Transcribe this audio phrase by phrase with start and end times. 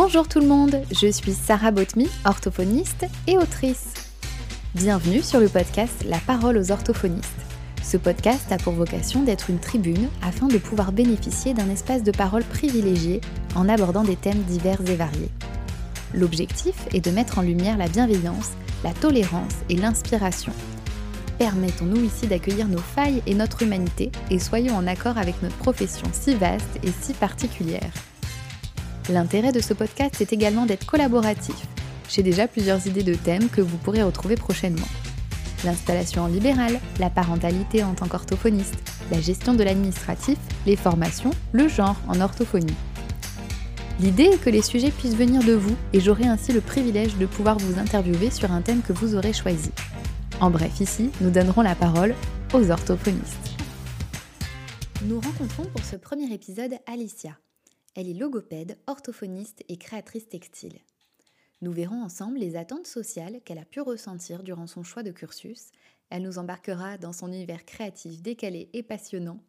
[0.00, 3.94] Bonjour tout le monde, je suis Sarah Botmy, orthophoniste et autrice.
[4.76, 7.26] Bienvenue sur le podcast La parole aux orthophonistes.
[7.82, 12.12] Ce podcast a pour vocation d'être une tribune afin de pouvoir bénéficier d'un espace de
[12.12, 13.20] parole privilégié
[13.56, 15.32] en abordant des thèmes divers et variés.
[16.14, 18.52] L'objectif est de mettre en lumière la bienveillance,
[18.84, 20.52] la tolérance et l'inspiration.
[21.40, 26.06] Permettons-nous ici d'accueillir nos failles et notre humanité et soyons en accord avec notre profession
[26.12, 27.90] si vaste et si particulière.
[29.10, 31.56] L'intérêt de ce podcast est également d'être collaboratif.
[32.10, 34.86] J'ai déjà plusieurs idées de thèmes que vous pourrez retrouver prochainement.
[35.64, 38.76] L'installation en libéral, la parentalité en tant qu'orthophoniste,
[39.10, 40.36] la gestion de l'administratif,
[40.66, 42.74] les formations, le genre en orthophonie.
[43.98, 47.26] L'idée est que les sujets puissent venir de vous et j'aurai ainsi le privilège de
[47.26, 49.70] pouvoir vous interviewer sur un thème que vous aurez choisi.
[50.40, 52.14] En bref, ici, nous donnerons la parole
[52.52, 53.56] aux orthophonistes.
[55.04, 57.32] Nous rencontrons pour ce premier épisode Alicia,
[57.94, 60.78] elle est logopède, orthophoniste et créatrice textile.
[61.60, 65.70] Nous verrons ensemble les attentes sociales qu'elle a pu ressentir durant son choix de cursus.
[66.08, 69.40] Elle nous embarquera dans son univers créatif décalé et passionnant.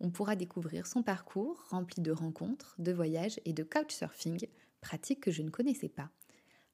[0.00, 4.46] On pourra découvrir son parcours rempli de rencontres, de voyages et de couchsurfing,
[4.80, 6.10] pratique que je ne connaissais pas.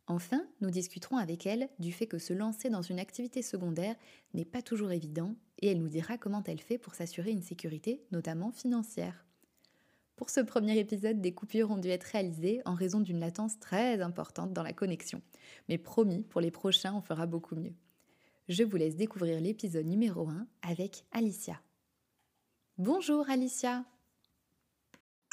[0.07, 3.97] Enfin, nous discuterons avec elle du fait que se lancer dans une activité secondaire
[4.35, 8.05] n'est pas toujours évident et elle nous dira comment elle fait pour s'assurer une sécurité,
[8.13, 9.26] notamment financière.
[10.17, 14.01] Pour ce premier épisode, des coupures ont dû être réalisées en raison d'une latence très
[14.01, 15.21] importante dans la connexion.
[15.69, 17.75] Mais promis, pour les prochains, on fera beaucoup mieux.
[18.49, 21.61] Je vous laisse découvrir l'épisode numéro 1 avec Alicia.
[22.79, 23.85] Bonjour Alicia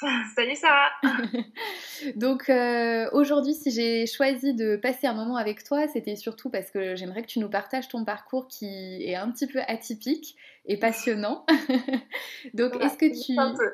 [0.36, 0.90] Salut Sarah
[2.16, 6.72] Donc euh, aujourd'hui, si j'ai choisi de passer un moment avec toi, c'était surtout parce
[6.72, 10.78] que j'aimerais que tu nous partages ton parcours qui est un petit peu atypique et
[10.78, 11.46] passionnant.
[12.54, 13.40] Donc est-ce que tu...
[13.40, 13.72] Un peu.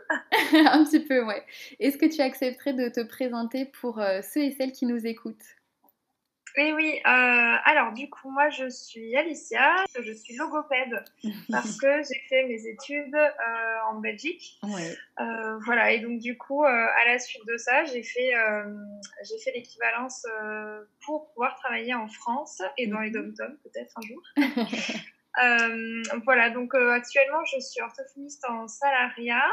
[0.67, 1.43] un petit peu, ouais.
[1.79, 5.58] Est-ce que tu accepterais de te présenter pour euh, ceux et celles qui nous écoutent?
[6.58, 6.99] Oui, oui.
[7.05, 9.76] Euh, alors, du coup, moi, je suis Alicia.
[9.99, 11.04] Je suis logopède
[11.52, 14.59] parce que j'ai fait mes études euh, en Belgique.
[15.20, 15.92] Euh, voilà.
[15.92, 18.32] Et donc, du coup, à la suite de ça, j'ai fait,
[19.23, 20.26] j'ai fait l'équivalence
[21.05, 24.21] pour pouvoir travailler en France et dans les dom peut-être un jour.
[26.26, 29.45] voilà, donc actuellement je suis orthophoniste en salariat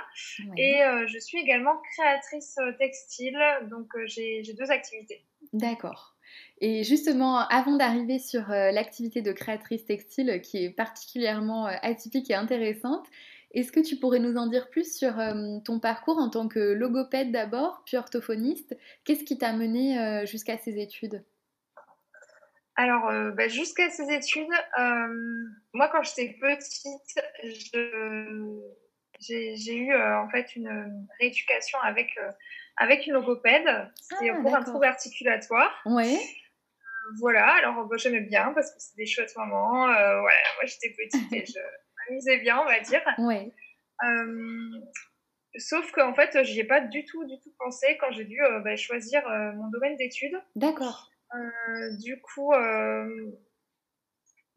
[0.56, 3.38] et je suis également créatrice textile,
[3.70, 5.24] donc j'ai deux activités.
[5.52, 6.15] D'accord.
[6.60, 12.30] Et justement, avant d'arriver sur euh, l'activité de créatrice textile qui est particulièrement euh, atypique
[12.30, 13.06] et intéressante,
[13.52, 16.58] est-ce que tu pourrais nous en dire plus sur euh, ton parcours en tant que
[16.58, 18.76] logopède d'abord, puis orthophoniste?
[19.04, 21.24] Qu'est-ce qui t'a mené jusqu'à ces études?
[22.74, 24.52] Alors, bah, jusqu'à ces études,
[25.72, 27.18] moi, quand j'étais petite,
[29.20, 32.18] j'ai eu en fait une rééducation avec,
[32.76, 33.66] avec une logopède.
[33.68, 35.72] Ah, pour un trouble articulatoire.
[35.86, 36.18] Oui
[37.18, 39.88] voilà, alors bah, j'aimais bien parce que c'est des chouettes moments.
[39.88, 41.58] Euh, voilà, moi j'étais petite et je
[42.10, 43.02] m'amusais bien, on va dire.
[43.18, 43.52] Ouais.
[44.04, 44.80] Euh,
[45.58, 48.60] sauf qu'en fait, j'y ai pas du tout, du tout pensé quand j'ai dû euh,
[48.60, 49.22] bah, choisir
[49.54, 50.40] mon domaine d'études.
[50.54, 51.10] D'accord.
[52.00, 52.52] du coup,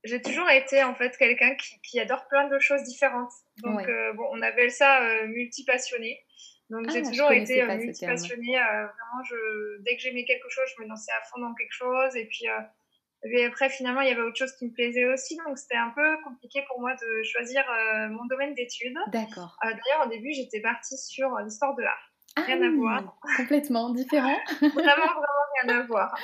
[0.04, 3.32] j'ai toujours été en fait quelqu'un qui, qui, adore plein de choses différentes.
[3.64, 6.24] Donc, bon, on appelle ça multipassionné.
[6.70, 8.58] Donc j'ai ah, toujours été euh, multi-passionnée.
[8.58, 11.74] Euh, vraiment, je, dès que j'aimais quelque chose, je me lançais à fond dans quelque
[11.74, 12.16] chose.
[12.16, 15.36] Et puis, euh, et après, finalement, il y avait autre chose qui me plaisait aussi.
[15.38, 17.64] Donc c'était un peu compliqué pour moi de choisir
[18.12, 18.98] mon domaine d'études.
[19.08, 19.58] D'accord.
[19.64, 22.12] D'ailleurs, au début, j'étais partie sur l'histoire de l'art.
[22.36, 23.20] Ah rien à voir.
[23.36, 24.38] Complètement différent.
[24.62, 26.16] vraiment, vraiment rien à voir.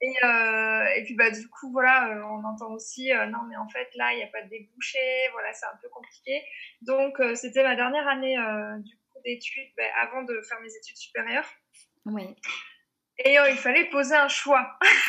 [0.00, 0.14] Et,
[0.96, 4.16] et, puis bah du coup voilà, on entend aussi non mais en fait là il
[4.16, 4.98] n'y a pas de débouché,
[5.32, 6.42] voilà c'est un peu compliqué.
[6.82, 8.36] Donc c'était ma dernière année
[8.82, 8.96] du
[9.26, 11.48] d'études ben, avant de faire mes études supérieures.
[12.06, 12.34] Oui.
[13.24, 14.78] Et euh, il fallait poser un choix.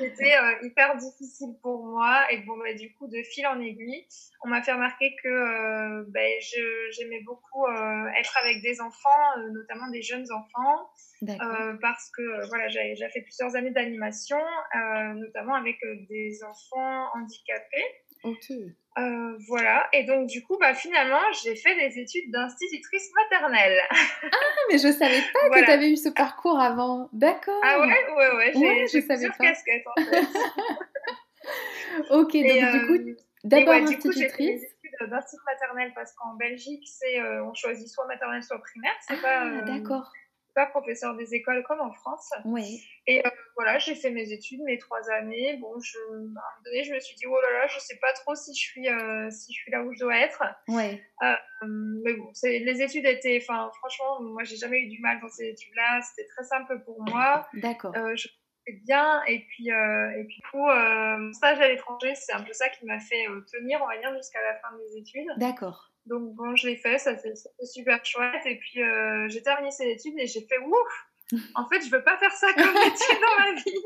[0.00, 2.30] C'était euh, hyper difficile pour moi.
[2.32, 4.06] Et bon, bah, du coup, de fil en aiguille,
[4.44, 6.32] on m'a fait remarquer que euh, ben,
[6.92, 10.90] j'aimais beaucoup être avec des enfants, notamment des jeunes enfants.
[11.80, 14.40] parce que voilà, j'ai fait plusieurs années d'animation,
[15.14, 15.78] notamment avec
[16.08, 17.86] des enfants handicapés.
[18.22, 18.52] Ok.
[19.00, 23.80] Euh, voilà, et donc du coup, bah, finalement, j'ai fait des études d'institutrice maternelle.
[23.90, 24.36] ah,
[24.70, 27.08] mais je savais pas que tu avais eu ce parcours avant.
[27.12, 27.60] D'accord.
[27.64, 27.86] Ah ouais,
[28.16, 30.20] ouais, ouais, j'ai plusieurs casquettes en fait.
[32.10, 34.18] ok, donc du coup, euh, d'abord ouais, institutrice.
[34.18, 38.42] J'ai fait des études d'institut maternelle parce qu'en Belgique, c'est euh, on choisit soit maternelle,
[38.42, 38.94] soit primaire.
[39.06, 40.12] C'est ah, d'accord
[40.60, 42.30] pas professeur des écoles comme en France.
[42.44, 42.82] Oui.
[43.06, 45.56] Et euh, voilà, j'ai fait mes études, mes trois années.
[45.56, 47.96] Bon, je, à un moment donné, je me suis dit, oh là là, je sais
[47.96, 50.42] pas trop si je suis, euh, si je suis là où je dois être.
[50.68, 51.00] Oui.
[51.62, 55.48] mais bon, les études étaient, enfin, franchement, moi, j'ai jamais eu du mal dans ces
[55.48, 56.00] études-là.
[56.02, 57.48] C'était très simple pour moi.
[57.54, 57.94] D'accord.
[58.14, 58.28] je
[58.84, 62.68] bien et puis et puis du coup mon stage à l'étranger c'est un peu ça
[62.68, 66.56] qui m'a fait tenir on va dire jusqu'à la fin des études d'accord donc bon,
[66.56, 68.44] je l'ai fait, ça c'était super chouette.
[68.44, 72.02] Et puis euh, j'ai terminé ces études et j'ai fait ouf, en fait, je veux
[72.02, 73.82] pas faire ça comme étude dans ma vie.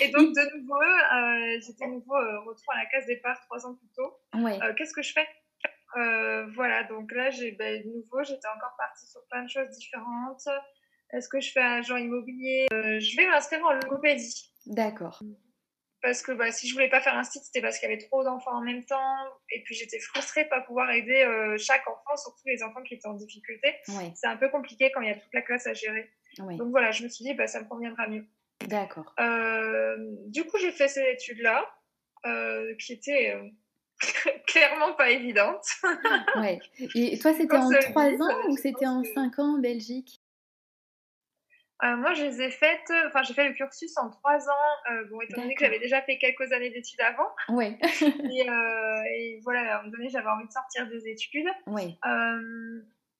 [0.00, 3.76] et donc de nouveau, euh, j'étais nouveau euh, retour à la case départ trois ans
[3.76, 4.18] plus tôt.
[4.76, 5.28] Qu'est-ce que je fais?
[6.54, 10.48] Voilà, donc là, j'ai ben, de nouveau, j'étais encore partie sur plein de choses différentes.
[11.12, 12.66] Est-ce que je fais un agent immobilier?
[12.70, 14.52] Je vais m'inscrire en logopédie.
[14.66, 15.22] D'accord
[16.02, 18.02] parce que bah, si je voulais pas faire un site, c'était parce qu'il y avait
[18.02, 19.16] trop d'enfants en même temps.
[19.50, 22.94] Et puis j'étais frustrée de pas pouvoir aider euh, chaque enfant, surtout les enfants qui
[22.94, 23.76] étaient en difficulté.
[24.14, 26.10] C'est un peu compliqué quand il y a toute la classe à gérer.
[26.38, 28.26] Donc voilà, je me suis dit, bah, ça me conviendra mieux.
[28.66, 29.14] D'accord.
[29.18, 31.66] Euh, du coup, j'ai fait ces études-là,
[32.26, 33.34] euh, qui étaient
[34.46, 35.66] clairement pas évidentes.
[36.36, 36.60] ouais.
[36.94, 40.19] Et toi, c'était en trois ans ou c'était en cinq ans en Belgique?
[41.82, 44.90] Euh, moi, je les ai faites, euh, enfin, j'ai fait le cursus en trois ans,
[44.90, 47.28] euh, bon, étant donné que j'avais déjà fait quelques années d'études avant.
[47.48, 47.78] Oui.
[49.12, 51.48] et, voilà, à un moment donné, j'avais envie de sortir des études.
[51.66, 51.98] Oui.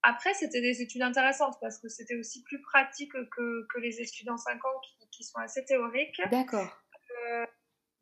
[0.03, 4.29] après, c'était des études intéressantes parce que c'était aussi plus pratique que, que, les études
[4.29, 6.21] en cinq ans qui, qui sont assez théoriques.
[6.31, 6.71] D'accord.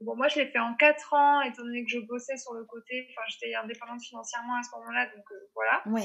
[0.00, 2.64] bon, moi, je l'ai fait en quatre ans, étant donné que je bossais sur le
[2.64, 5.82] côté, enfin, j'étais indépendante financièrement à ce moment-là, donc voilà.
[5.86, 6.02] Oui.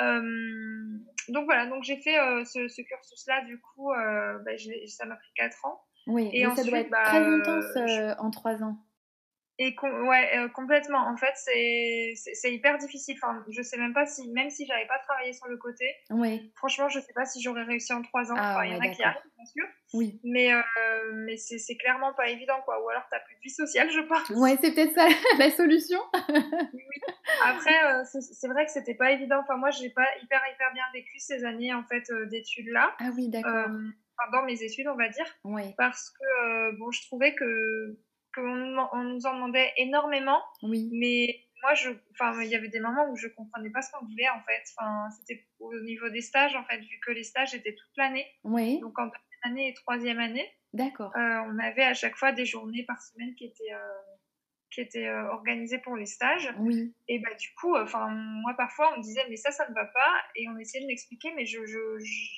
[0.00, 0.98] Euh,
[1.28, 4.52] donc voilà, donc j'ai fait euh, ce, cursus-là, du coup, euh, bah,
[4.86, 5.80] ça m'a pris 4 ans.
[6.06, 8.78] Oui, et ensuite, ça doit être bah, très intense en 3 ans.
[9.62, 11.06] Et ouais, euh, complètement.
[11.06, 13.14] En fait, c'est hyper difficile.
[13.22, 16.50] Enfin, je sais même pas si, même si j'avais pas travaillé sur le côté, oui.
[16.56, 18.36] franchement, je sais pas si j'aurais réussi en trois ans.
[18.38, 19.64] Ah, il y en a qui arrivent, bien sûr.
[19.92, 20.18] Oui.
[20.24, 20.62] Mais, euh,
[21.26, 22.82] mais c'est clairement pas évident, quoi.
[22.82, 24.30] Ou alors, tu n'as plus de vie sociale, je pense.
[24.30, 25.06] Ouais, c'est peut-être ça
[25.38, 26.00] la solution.
[26.72, 26.82] oui.
[27.44, 29.40] Après, euh, c'est vrai que c'était pas évident.
[29.42, 32.94] Enfin, moi, j'ai pas hyper, hyper bien vécu ces années, en fait, d'études là.
[32.98, 33.68] Ah oui, d'accord.
[34.32, 35.26] dans mes études, on va dire.
[35.44, 35.74] Oui.
[35.76, 37.98] Parce que, bon, je trouvais que
[38.34, 40.40] qu'on on nous en demandait énormément.
[40.62, 40.90] Oui.
[40.92, 44.04] Mais moi, je, enfin, il y avait des moments où je comprenais pas ce qu'on
[44.06, 44.62] voulait en fait.
[44.76, 48.26] Enfin, c'était au niveau des stages en fait, vu que les stages étaient toute l'année.
[48.44, 48.80] Oui.
[48.80, 50.50] Donc en deuxième année et troisième année.
[50.72, 51.10] D'accord.
[51.16, 54.16] Euh, on avait à chaque fois des journées par semaine qui étaient euh,
[54.70, 56.52] qui était euh, organisé pour les stages.
[56.58, 56.94] Oui.
[57.08, 59.84] Et bah du coup, enfin moi parfois on me disait mais ça ça ne va
[59.84, 61.58] pas et on essayait de m'expliquer mais je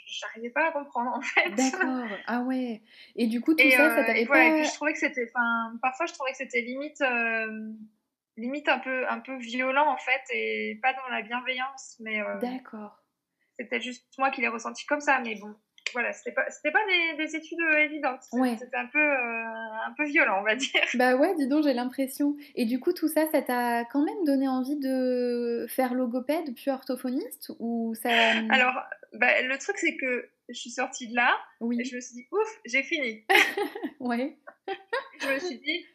[0.06, 1.50] j'arrivais pas à comprendre en fait.
[1.50, 2.06] D'accord.
[2.26, 2.82] Ah ouais.
[3.16, 4.44] Et du coup tout ça ça euh, t'avait pas.
[4.44, 7.72] et puis je trouvais que c'était, enfin parfois je trouvais que c'était limite euh,
[8.36, 12.20] limite un peu un peu violent en fait et pas dans la bienveillance mais.
[12.40, 12.98] D'accord.
[13.58, 15.54] C'était juste moi qui l'ai ressenti comme ça mais bon
[15.92, 18.22] voilà, c'était pas, pas des, études euh, évidentes.
[18.22, 19.51] C'était un peu, euh,
[19.86, 20.82] un peu violent, on va dire.
[20.94, 22.36] Bah ouais, dis donc, j'ai l'impression.
[22.54, 26.70] Et du coup, tout ça, ça t'a quand même donné envie de faire logopède puis
[26.70, 28.10] orthophoniste ou ça
[28.50, 28.74] Alors,
[29.14, 31.80] bah, le truc, c'est que je suis sortie de là oui.
[31.80, 33.24] et je me suis dit, ouf, j'ai fini.
[34.00, 34.38] ouais.
[35.20, 35.86] je me suis dit,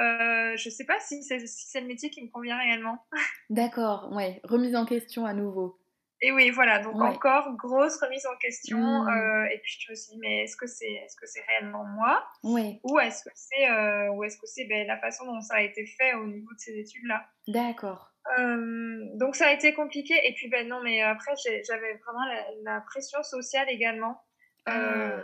[0.00, 3.04] euh, je sais pas si c'est, si c'est le métier qui me convient réellement.
[3.50, 4.40] D'accord, ouais.
[4.44, 5.78] Remise en question à nouveau.
[6.22, 8.78] Et oui, voilà, donc encore grosse remise en question.
[8.78, 9.08] Mmh.
[9.08, 11.84] Euh, et puis je me suis dit, mais est-ce que c'est est -ce c'est réellement
[11.84, 12.22] moi?
[12.42, 12.78] Oui.
[12.84, 15.86] Ou est-ce que c'est euh, ou que c'est ben, la façon dont ça a été
[15.86, 17.26] fait au niveau de ces études-là?
[17.48, 18.12] D'accord.
[18.38, 20.14] Euh, donc ça a été compliqué.
[20.26, 21.32] Et puis ben non, mais après
[21.66, 22.26] j'avais vraiment
[22.64, 24.22] la, pression sociale également.
[24.66, 25.16] Ah.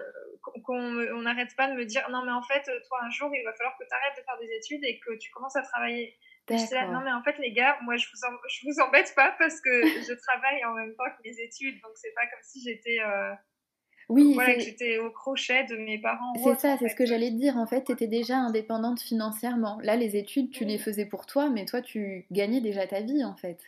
[0.64, 3.52] Qu'on n'arrête pas de me dire, non mais en fait, toi un jour il va
[3.52, 6.16] falloir que tu arrêtes de faire des études et que tu commences à travailler
[6.50, 9.70] non, mais en fait, les gars, moi, je vous, je vous embête pas parce que
[9.86, 11.80] je travaille en même temps que mes études.
[11.82, 12.98] Donc, c'est pas comme si j'étais.
[13.00, 13.32] Euh,
[14.08, 16.32] oui, voilà, j'étais au crochet de mes parents.
[16.36, 17.56] C'est ça, c'est ce que j'allais te dire.
[17.56, 19.78] En fait, tu étais déjà indépendante financièrement.
[19.82, 23.24] Là, les études, tu les faisais pour toi, mais toi, tu gagnais déjà ta vie,
[23.24, 23.58] en fait.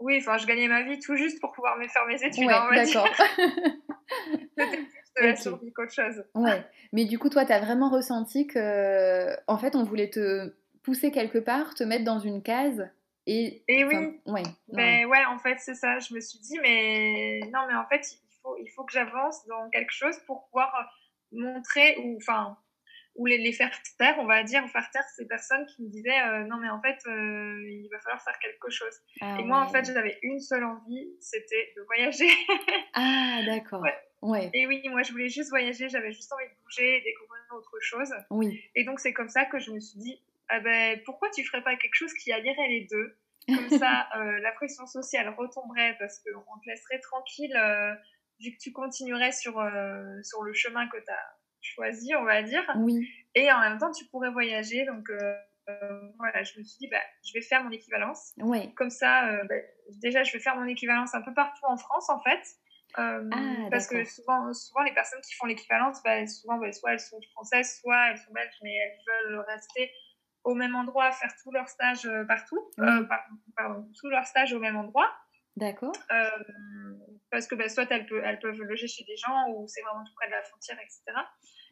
[0.00, 2.46] Oui, enfin, je gagnais ma vie tout juste pour pouvoir me faire mes études.
[2.46, 3.08] Ouais, hein, d'accord.
[4.58, 6.24] C'était plus de la survie qu'autre chose.
[6.34, 10.52] Ouais, mais du coup, toi, tu as vraiment ressenti que, en fait, on voulait te
[10.84, 12.88] pousser quelque part, te mettre dans une case.
[13.26, 15.98] Et, et oui, ouais, ben, ouais, en fait, c'est ça.
[15.98, 19.46] Je me suis dit, mais non, mais en fait, il faut, il faut que j'avance
[19.46, 20.92] dans quelque chose pour pouvoir
[21.32, 22.58] montrer ou, enfin,
[23.14, 25.88] ou les, les, faire taire, on va dire, ou faire taire ces personnes qui me
[25.88, 28.94] disaient, euh, non, mais en fait, euh, il va falloir faire quelque chose.
[29.22, 32.28] Ah et moi, en fait, j'avais une seule envie, c'était de voyager.
[32.92, 33.84] ah, d'accord.
[34.20, 34.50] Ouais.
[34.52, 38.12] Et oui, moi, je voulais juste voyager, j'avais juste envie de bouger, découvrir autre chose.
[38.30, 38.62] Oui.
[38.74, 41.62] Et donc, c'est comme ça que je me suis dit, ah ben, pourquoi tu ferais
[41.62, 43.18] pas quelque chose qui allierait les deux?
[43.48, 47.94] Comme ça, euh, la pression sociale retomberait parce qu'on te laisserait tranquille euh,
[48.40, 49.54] vu que tu continuerais sur,
[50.22, 52.64] sur le chemin que tu as choisi, on va dire.
[52.76, 53.08] Oui.
[53.34, 54.84] Et en même temps, tu pourrais voyager.
[54.86, 55.08] Donc,
[56.18, 58.32] voilà, je me suis dit, bah, je vais faire mon équivalence.
[58.38, 58.74] Oui.
[58.74, 59.54] Comme ça, bah,
[60.02, 62.42] déjà, je vais faire mon équivalence un peu partout en France, en fait.
[62.98, 66.92] Euh, ah, parce que souvent, souvent, les personnes qui font l'équivalence, bah, souvent, bah, soit
[66.92, 69.90] elles sont françaises, soit elles sont belges, mais elles veulent rester
[70.44, 73.04] au même endroit, faire tout leur stage euh, partout, euh,
[73.56, 75.10] pardon, tout leur stage au même endroit.
[75.56, 75.92] D'accord.
[77.30, 80.04] parce que bah, soit elles, peuvent, elles peuvent loger chez des gens ou c'est vraiment
[80.04, 81.16] tout près de la frontière, etc.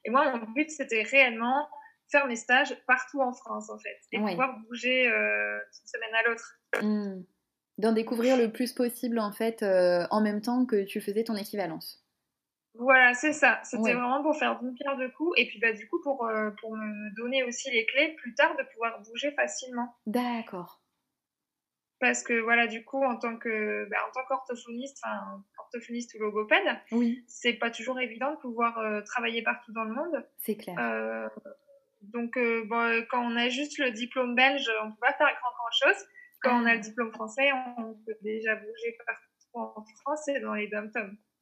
[0.04, 1.68] Et moi, mon but, c'était réellement
[2.10, 6.58] faire mes stages partout en France, en fait, et pouvoir bouger d'une semaine à l'autre.
[6.80, 7.22] Mmh
[7.78, 11.36] d'en découvrir le plus possible en fait euh, en même temps que tu faisais ton
[11.36, 12.01] équivalence.
[12.74, 13.60] Voilà, c'est ça.
[13.64, 16.50] C'était vraiment pour faire d'une pierre deux coups et puis bah, du coup pour, euh,
[16.60, 19.94] pour me donner aussi les clés plus tard de pouvoir bouger facilement.
[20.06, 20.80] D'accord.
[22.00, 26.18] Parce que voilà, du coup, en tant que bah, en tant qu'orthophoniste, enfin orthophoniste ou
[26.18, 27.22] logopède, oui.
[27.28, 30.26] c'est pas toujours évident de pouvoir euh, travailler partout dans le monde.
[30.38, 30.76] C'est clair.
[32.00, 32.36] donc
[32.66, 36.06] bon, quand on a juste le diplôme belge, on peut pas faire grand grand chose
[36.42, 39.22] quand on a le diplôme français, on peut déjà bouger partout
[39.54, 40.90] en France et dans les dom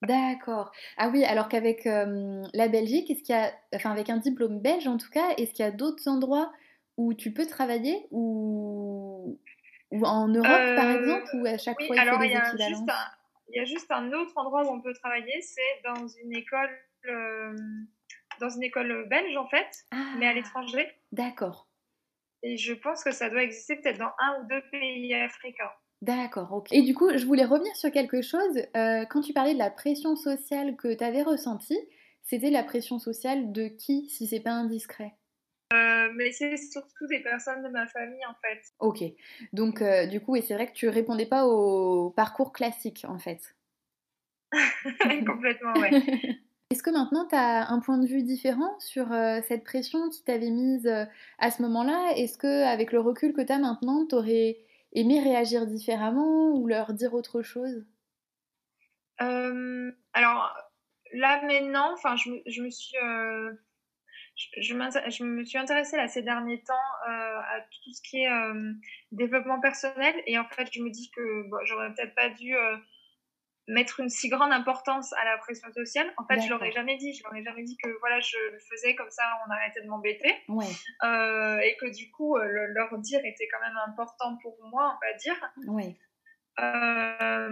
[0.03, 0.73] D'accord.
[0.97, 4.59] Ah oui, alors qu'avec euh, la Belgique, est-ce qu'il y a, enfin avec un diplôme
[4.61, 6.53] belge en tout cas, est-ce qu'il y a d'autres endroits
[6.97, 9.39] où tu peux travailler ou,
[9.91, 12.37] ou en Europe par exemple, ou à chaque fois il alors faut des il y
[12.37, 13.11] a juste un,
[13.53, 16.71] il y a juste un autre endroit où on peut travailler, c'est dans une école,
[17.07, 17.57] euh,
[18.41, 19.85] dans une école belge en fait,
[20.19, 20.35] mais à ah.
[20.35, 20.89] l'étranger.
[21.13, 21.69] D'accord.
[22.43, 25.73] Et je pense que ça doit exister peut-être dans un ou deux pays africains.
[26.03, 26.69] D'accord, ok.
[26.73, 28.57] Et du coup, je voulais revenir sur quelque chose.
[28.77, 31.79] Euh, quand tu parlais de la pression sociale que tu avais ressentie,
[32.23, 35.15] c'était la pression sociale de qui, si c'est pas indiscret?
[35.73, 38.61] Euh, mais c'est surtout des personnes de ma famille en fait.
[38.81, 39.05] Ok,
[39.53, 43.19] donc euh, du coup, et c'est vrai que tu répondais pas au parcours classique en
[43.19, 43.55] fait.
[45.27, 45.91] Complètement, ouais.
[46.71, 50.23] Est-ce que maintenant tu as un point de vue différent sur euh, cette pression qui
[50.23, 51.05] t'avait mise euh,
[51.39, 52.13] à ce moment-là?
[52.17, 54.59] Est-ce que avec le recul que tu as maintenant, tu aurais
[54.93, 57.87] aimé réagir différemment ou leur dire autre chose?
[59.21, 60.55] Euh, Alors
[61.13, 66.75] là maintenant, je, me suis je, je, intéressée là, ces derniers temps
[67.07, 68.31] à tout ce qui est
[69.13, 70.15] développement personnel.
[70.27, 72.55] Et en fait je me dis que j'aurais peut-être pas dû
[73.71, 76.13] mettre une si grande importance à la pression sociale.
[76.17, 77.15] En fait, je l'aurais jamais dit.
[77.15, 80.35] Je l'aurais jamais dit que voilà, je le faisais comme ça, on arrêtait de m'embêter.
[81.05, 85.07] Euh, et que du coup, euh, leur dire était quand même important pour moi, on
[85.07, 85.53] va dire.
[85.69, 85.97] Oui.
[86.59, 87.49] Euh,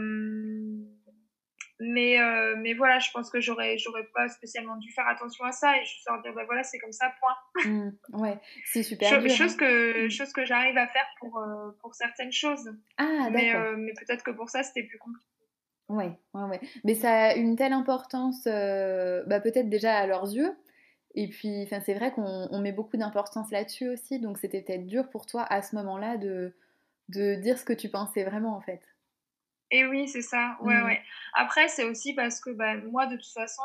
[1.80, 2.18] mais,
[2.56, 5.84] mais voilà, je pense que j'aurais, j'aurais pas spécialement dû faire attention à ça et
[5.84, 7.36] je leur dire, bah voilà, c'est comme ça, point.
[7.64, 9.20] Mmh, ouais, c'est super.
[9.20, 11.40] dur, chose, que, chose que j'arrive à faire pour,
[11.80, 12.68] pour certaines choses.
[12.96, 15.24] Ah, mais, mais peut-être que pour ça, c'était plus compliqué.
[15.88, 16.04] Oui,
[16.34, 16.60] ouais, ouais.
[16.84, 20.54] Mais ça a une telle importance, euh, bah, peut-être déjà à leurs yeux.
[21.14, 24.20] Et puis, c'est vrai qu'on met beaucoup d'importance là-dessus aussi.
[24.20, 26.54] Donc, c'était peut-être dur pour toi à ce moment-là de,
[27.08, 28.82] de dire ce que tu pensais vraiment, en fait.
[29.70, 30.58] Et oui, c'est ça.
[30.60, 30.84] Ouais, mmh.
[30.84, 31.02] ouais.
[31.34, 33.62] Après, c'est aussi parce que bah, moi, de toute façon,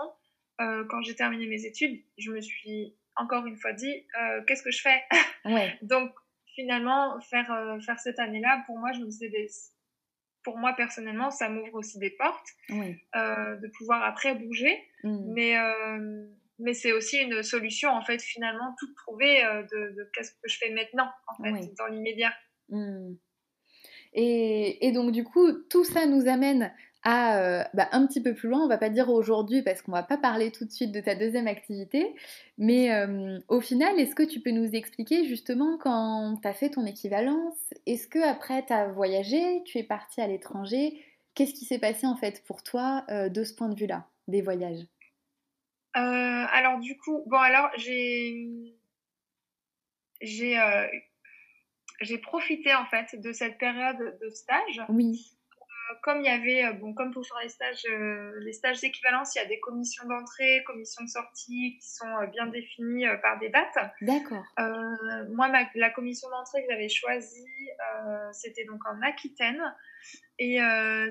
[0.62, 4.64] euh, quand j'ai terminé mes études, je me suis encore une fois dit euh, qu'est-ce
[4.64, 5.04] que je fais
[5.46, 5.78] ouais.
[5.82, 6.12] Donc,
[6.56, 9.50] finalement, faire, faire cette année-là, pour moi, je me disais des
[10.44, 14.78] pour moi personnellement, ça m'ouvre aussi des portes euh, de pouvoir après bouger.
[15.04, 15.34] Mm.
[15.34, 16.26] Mais, euh,
[16.60, 20.58] mais c'est aussi une solution, en fait, finalement, toute trouvée euh, de, qu'est-ce que je
[20.58, 22.34] fais maintenant, en fait, dans l'immédiat.
[22.70, 23.14] Mm.
[24.14, 26.72] Et, et, donc, du coup, tout ça nous amène
[27.04, 28.64] à euh, bah, un petit peu plus loin.
[28.64, 31.16] On va pas dire aujourd'hui parce qu'on va pas parler tout de suite de ta
[31.16, 32.16] deuxième activité,
[32.58, 36.70] mais euh, au final, est-ce que tu peux nous expliquer justement quand tu as fait
[36.70, 37.58] ton équivalence?
[37.86, 41.04] Est-ce que après tu as voyagé, tu es parti à l'étranger?
[41.36, 44.42] Qu'est-ce qui s'est passé en fait pour toi euh, de ce point de vue-là, des
[44.42, 44.86] voyages?
[45.96, 48.48] Alors du coup, bon alors j'ai
[50.22, 50.58] j'ai
[52.02, 54.82] j'ai profité en fait de cette période de stage.
[54.90, 55.33] Oui
[56.02, 59.36] comme il y avait, euh, bon, comme pour sur les stages, euh, les stages d'équivalence,
[59.36, 63.40] il y a des commissions d'entrée, commissions de sortie qui sont euh, bien définies par
[63.40, 63.94] des dates.
[64.02, 64.44] D'accord.
[65.30, 67.70] moi, la commission d'entrée que j'avais choisie,
[68.32, 69.62] c'était donc en Aquitaine
[70.40, 70.60] et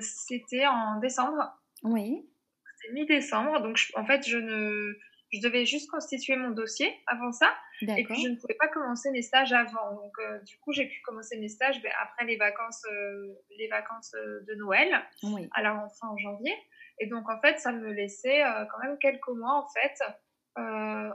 [0.01, 1.57] c'était en décembre.
[1.83, 2.29] Oui.
[2.75, 4.93] C'était mi-décembre, donc en fait, je ne
[5.33, 7.51] je devais juste constituer mon dossier avant ça.
[7.89, 9.93] Et puis, je ne pouvais pas commencer mes stages avant.
[9.93, 13.67] Donc, euh, du coup, j'ai pu commencer mes stages ben, après les vacances, euh, les
[13.67, 14.89] vacances euh, de Noël,
[15.23, 15.49] oui.
[15.53, 16.53] à la rentrée en janvier.
[16.99, 19.99] Et donc, en fait, ça me laissait quand même quelques mois, en fait,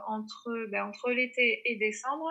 [0.07, 2.29] entre, ben, entre l'été et décembre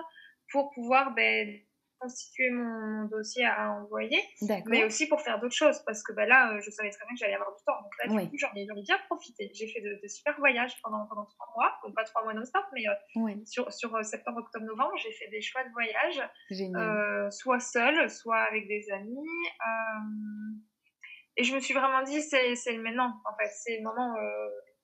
[0.50, 1.58] pour pouvoir ben,
[2.00, 4.20] constituer mon dossier à envoyer,
[4.66, 7.14] mais aussi pour faire d'autres choses, parce que bah, là, euh, je savais très bien
[7.14, 7.80] que j'allais avoir du temps.
[7.82, 9.50] Donc là, du coup, j'en ai, bien profité.
[9.54, 12.84] J'ai fait de, super voyages pendant, pendant trois mois, donc pas trois mois non-stop, mais
[12.88, 18.10] euh, sur, sur euh, septembre, octobre, novembre, j'ai fait des choix de voyage, soit seule,
[18.10, 19.26] soit avec des amis.
[21.36, 24.14] et je me suis vraiment dit, c'est le maintenant, en fait, c'est le moment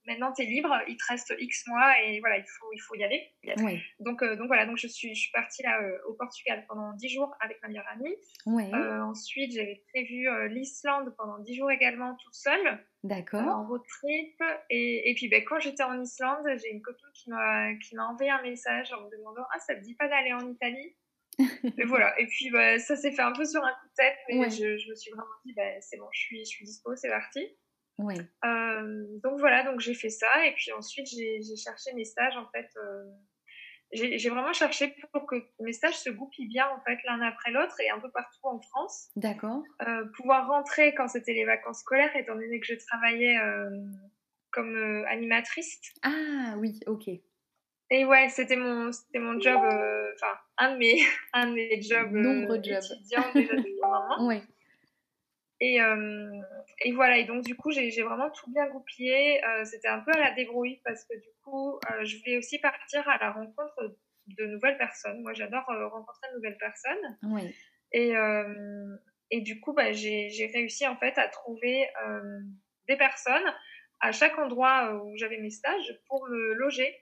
[0.07, 2.95] maintenant tu es libre, il te reste X mois et voilà, il faut, il faut
[2.95, 3.31] y aller.
[4.01, 6.93] Donc, euh, donc voilà, donc je suis, je suis partie là euh, au Portugal pendant
[6.95, 8.15] 10 jours avec ma meilleure amie.
[8.75, 12.85] Euh, ensuite, j'avais prévu l'Islande pendant 10 jours également toute seule.
[13.03, 13.43] D'accord.
[13.43, 14.43] en road trip.
[14.71, 18.07] Et, et puis ben, quand j'étais en Islande, j'ai une copine qui m'a, qui m'a
[18.07, 20.97] envoyé un message en me demandant Ah, ça te dit pas d'aller en Italie?
[21.79, 24.17] Et voilà, et puis bah, ça s'est fait un peu sur un coup de tête,
[24.29, 26.95] mais je, je, me suis vraiment dit, bah, c'est bon, je suis, je suis dispo,
[26.95, 27.41] c'est parti.
[27.99, 28.17] Oui.
[28.45, 32.49] Euh, donc voilà, donc j'ai fait ça et puis ensuite j'ai cherché mes stages en
[32.51, 32.69] fait.
[32.77, 33.05] Euh,
[33.93, 37.79] j'ai vraiment cherché pour que mes stages se goupillent bien en fait l'un après l'autre
[37.81, 39.11] et un peu partout en France.
[39.15, 39.63] D'accord.
[39.87, 43.37] Euh, pouvoir rentrer quand c'était les vacances scolaires étant donné que je travaillais
[44.51, 45.81] comme animatrice.
[46.03, 47.09] Ah oui, ok.
[47.91, 51.01] Et ouais, c'était mon, c'était mon job, enfin un de mes,
[51.33, 52.83] un de mes jobs Nombreux jobs.
[52.83, 54.27] étudiants déjà depuis un moment.
[54.27, 54.41] Oui.
[55.65, 56.31] Et, euh,
[56.81, 59.43] et, voilà, et donc du coup, j'ai vraiment tout bien goupillé.
[59.43, 62.59] Euh, c'était un peu à la débrouille parce que du coup, euh, je voulais aussi
[62.59, 65.23] partir à la rencontre de nouvelles personnes.
[65.23, 67.19] Moi, j'adore rencontrer de nouvelles personnes.
[67.23, 67.55] Oui.
[67.93, 68.13] Et,
[69.31, 71.89] et du coup, bah, j'ai réussi en fait à trouver
[72.89, 73.55] des personnes
[74.01, 76.95] à chaque endroit où j'avais mes stages pour me loger.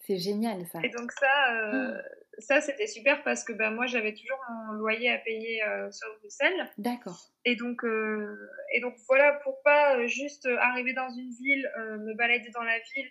[0.00, 0.80] C'est génial ça.
[0.82, 2.02] Et donc ça, ah
[2.38, 6.08] ça, c'était super parce que ben, moi, j'avais toujours mon loyer à payer euh, sur
[6.20, 6.70] Bruxelles.
[6.78, 7.30] D'accord.
[7.44, 12.14] Et donc, euh, et donc, voilà, pour pas euh, juste arriver dans une ville, me
[12.14, 13.10] balader dans la ville,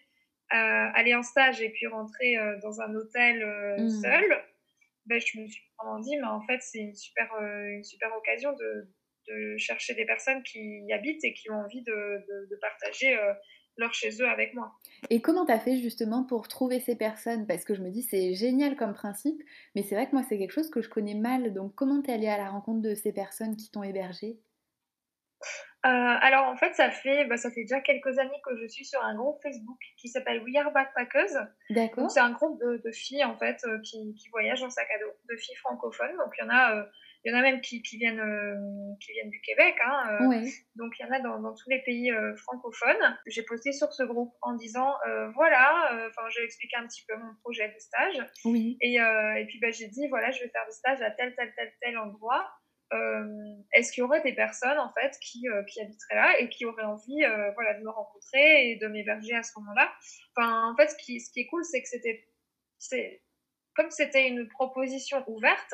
[0.49, 3.43] aller en stage et puis rentrer dans un hôtel
[3.79, 3.89] mmh.
[3.89, 4.43] seul,
[5.07, 8.53] ben, je me suis vraiment dit, mais en fait, c'est une super, une super occasion
[8.53, 8.87] de,
[9.29, 13.17] de, chercher des personnes qui y habitent et qui ont envie de, de, de partager
[13.77, 14.73] leur chez eux avec moi.
[15.09, 17.47] Et comment tu as fait justement pour trouver ces personnes?
[17.47, 19.41] Parce que je me dis c'est génial comme principe,
[19.75, 21.53] mais c'est vrai que moi c'est quelque chose que je connais mal.
[21.53, 24.39] Donc comment tu es allée à la rencontre de ces personnes qui t'ont hébergée
[25.85, 28.85] euh, alors en fait, ça fait, bah, ça fait déjà quelques années que je suis
[28.85, 31.47] sur un groupe Facebook qui s'appelle We Are Backpackers.
[31.71, 32.09] D'accord.
[32.09, 35.11] C'est un groupe de, filles en fait euh, qui, qui, voyagent en sac à dos,
[35.29, 36.15] de filles francophones.
[36.15, 36.83] Donc il y en a euh,
[37.23, 39.75] il y en a même qui, qui viennent, euh, qui viennent du Québec.
[39.85, 43.17] Hein, euh, Donc, il y en a dans, dans tous les pays euh, francophones.
[43.27, 44.93] J'ai posté sur ce groupe en disant
[45.35, 48.17] voilà, enfin, j'ai expliqué un petit peu mon projet de stage.
[48.45, 48.77] Oui.
[48.81, 51.53] Et, et puis, bah, j'ai dit voilà, je vais faire des stages à tel, tel,
[51.55, 52.49] tel, tel endroit.
[53.73, 56.83] Est-ce qu'il y aurait des personnes en fait qui, qui habiteraient là et qui auraient
[56.83, 57.23] envie
[57.55, 59.91] voilà, de me rencontrer et de m'héberger à ce moment-là?
[60.35, 62.27] Enfin, en fait, ce qui, ce qui est cool, c'est que c'était.
[63.75, 65.73] Comme c'était une proposition ouverte,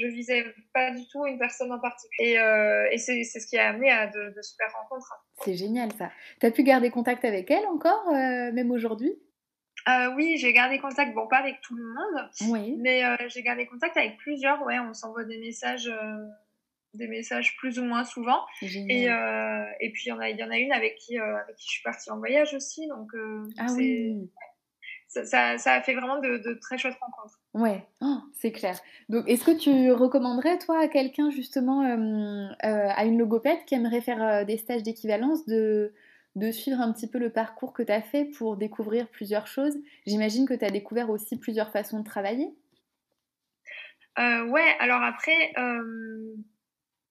[0.00, 2.30] je visais pas du tout une personne en particulier.
[2.30, 5.26] Et, euh, et c'est ce qui a amené à de, super rencontres.
[5.44, 6.10] C'est génial ça.
[6.40, 9.12] Tu as pu garder contact avec elle encore, euh, même aujourd'hui?
[9.88, 12.76] Euh, Oui, j'ai gardé contact, bon, pas avec tout le monde, oui.
[12.78, 14.62] mais j'ai gardé contact avec plusieurs.
[14.64, 15.90] Ouais, on s'envoie des messages.
[16.94, 20.42] des messages plus ou moins souvent et, et puis il y en a il y
[20.42, 23.12] en a une avec qui avec qui je suis partie en voyage aussi donc
[23.58, 24.28] ah oui
[25.10, 27.40] ça, ça, a fait vraiment de, très chouettes rencontres.
[27.52, 28.78] Ouais, oh, c'est clair.
[29.08, 33.74] Donc, est-ce que tu recommanderais, toi, à quelqu'un, justement, euh, euh, à une logopède qui
[33.74, 35.92] aimerait faire euh, des stages d'équivalence, de,
[36.36, 39.76] de suivre un petit peu le parcours que tu as fait pour découvrir plusieurs choses?
[40.06, 42.54] J'imagine que tu as découvert aussi plusieurs façons de travailler.
[44.16, 45.52] ouais, alors après,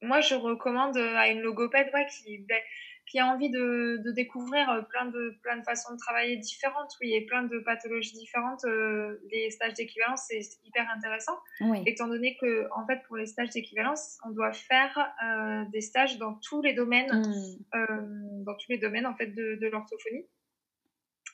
[0.02, 2.38] moi, je recommande à une logopède ouais, qui.
[2.38, 2.62] Ben,
[3.10, 6.92] qui a envie de, de, découvrir euh, plein de, plein de façons de travailler différentes,
[7.02, 11.38] oui, et plein de pathologies différentes, euh, les stages d'équivalence, c'est hyper intéressant.
[11.86, 16.18] Étant donné que, en fait, pour les stages d'équivalence, on doit faire euh, des stages
[16.18, 18.44] dans tous les domaines, mmh.
[18.44, 20.26] dans tous les domaines, en fait, de, de l'orthophonie.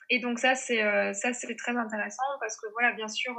[0.08, 0.80] Et donc, ça, c'est
[1.14, 3.34] ça c'est très intéressant parce que, voilà, bien sûr,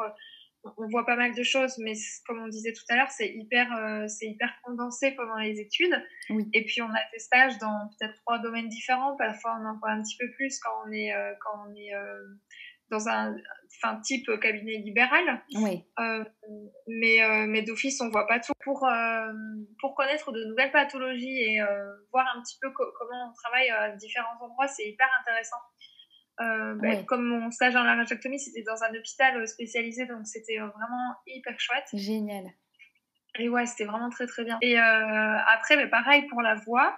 [0.78, 1.94] on voit pas mal de choses, mais
[2.26, 5.96] comme on disait tout à l'heure, c'est hyper, euh, c'est hyper condensé pendant les études.
[6.54, 9.16] Et puis on a des stages dans peut-être trois domaines différents.
[9.18, 11.94] Parfois on en voit un petit peu plus quand on est, euh, quand on est
[11.94, 12.24] euh,
[12.90, 13.36] dans un,
[13.84, 15.42] enfin type cabinet libéral.
[15.56, 15.84] Oui.
[16.88, 18.54] mais mais d'office on voit pas tout.
[18.64, 18.88] Pour
[19.80, 21.60] pour connaître de nouvelles pathologies et
[22.14, 25.58] voir un petit peu comment on travaille à différents endroits, c'est hyper intéressant.
[26.40, 30.60] Euh, bah, comme mon stage en laryngectomie, c'était dans un hôpital euh, spécialisé, donc c'était
[30.60, 31.88] euh, vraiment hyper chouette.
[31.94, 32.46] Génial.
[33.40, 34.58] Et ouais, c'était vraiment très très bien.
[34.62, 36.98] Et après, mais pareil pour la voix.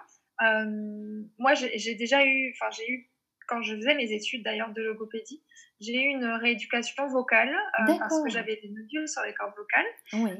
[1.38, 3.10] moi, j'ai déjà eu, enfin j'ai eu,
[3.46, 5.42] quand je faisais mes études d'ailleurs de logopédie,
[5.80, 7.54] j'ai eu une rééducation vocale
[7.86, 9.86] parce que j'avais des nodules sur les cordes vocales.
[10.14, 10.30] Oui.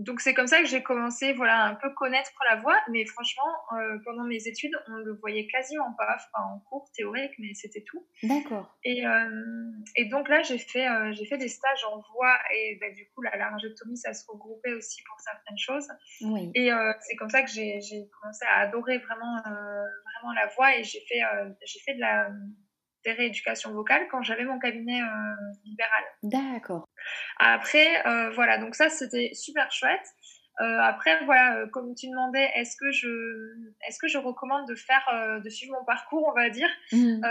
[0.00, 3.52] Donc c'est comme ça que j'ai commencé voilà un peu connaître la voix mais franchement
[3.72, 7.82] euh, pendant mes études on le voyait quasiment pas enfin, en cours théorique mais c'était
[7.82, 12.02] tout d'accord et, euh, et donc là j'ai fait euh, j'ai fait des stages en
[12.14, 15.88] voix et bah, du coup la laryngectomie ça se regroupait aussi pour certaines choses
[16.22, 16.50] oui.
[16.54, 17.80] et c'est comme ça que j'ai
[18.20, 21.20] commencé à adorer vraiment vraiment la voix et j'ai fait
[21.64, 22.30] j'ai fait de la
[23.04, 25.00] des rééducations vocales quand j'avais mon cabinet
[25.64, 26.04] libéral.
[26.22, 26.86] D'accord.
[27.42, 30.06] Après, euh, voilà, donc ça c'était super chouette.
[30.60, 33.08] Euh, après, voilà, comme tu demandais, est-ce que je,
[33.88, 37.22] est-ce que je recommande de faire, de suivre mon parcours, on va dire, mmh.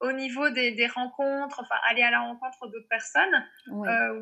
[0.00, 3.44] au niveau des, des, rencontres, enfin aller à la rencontre d'autres personnes?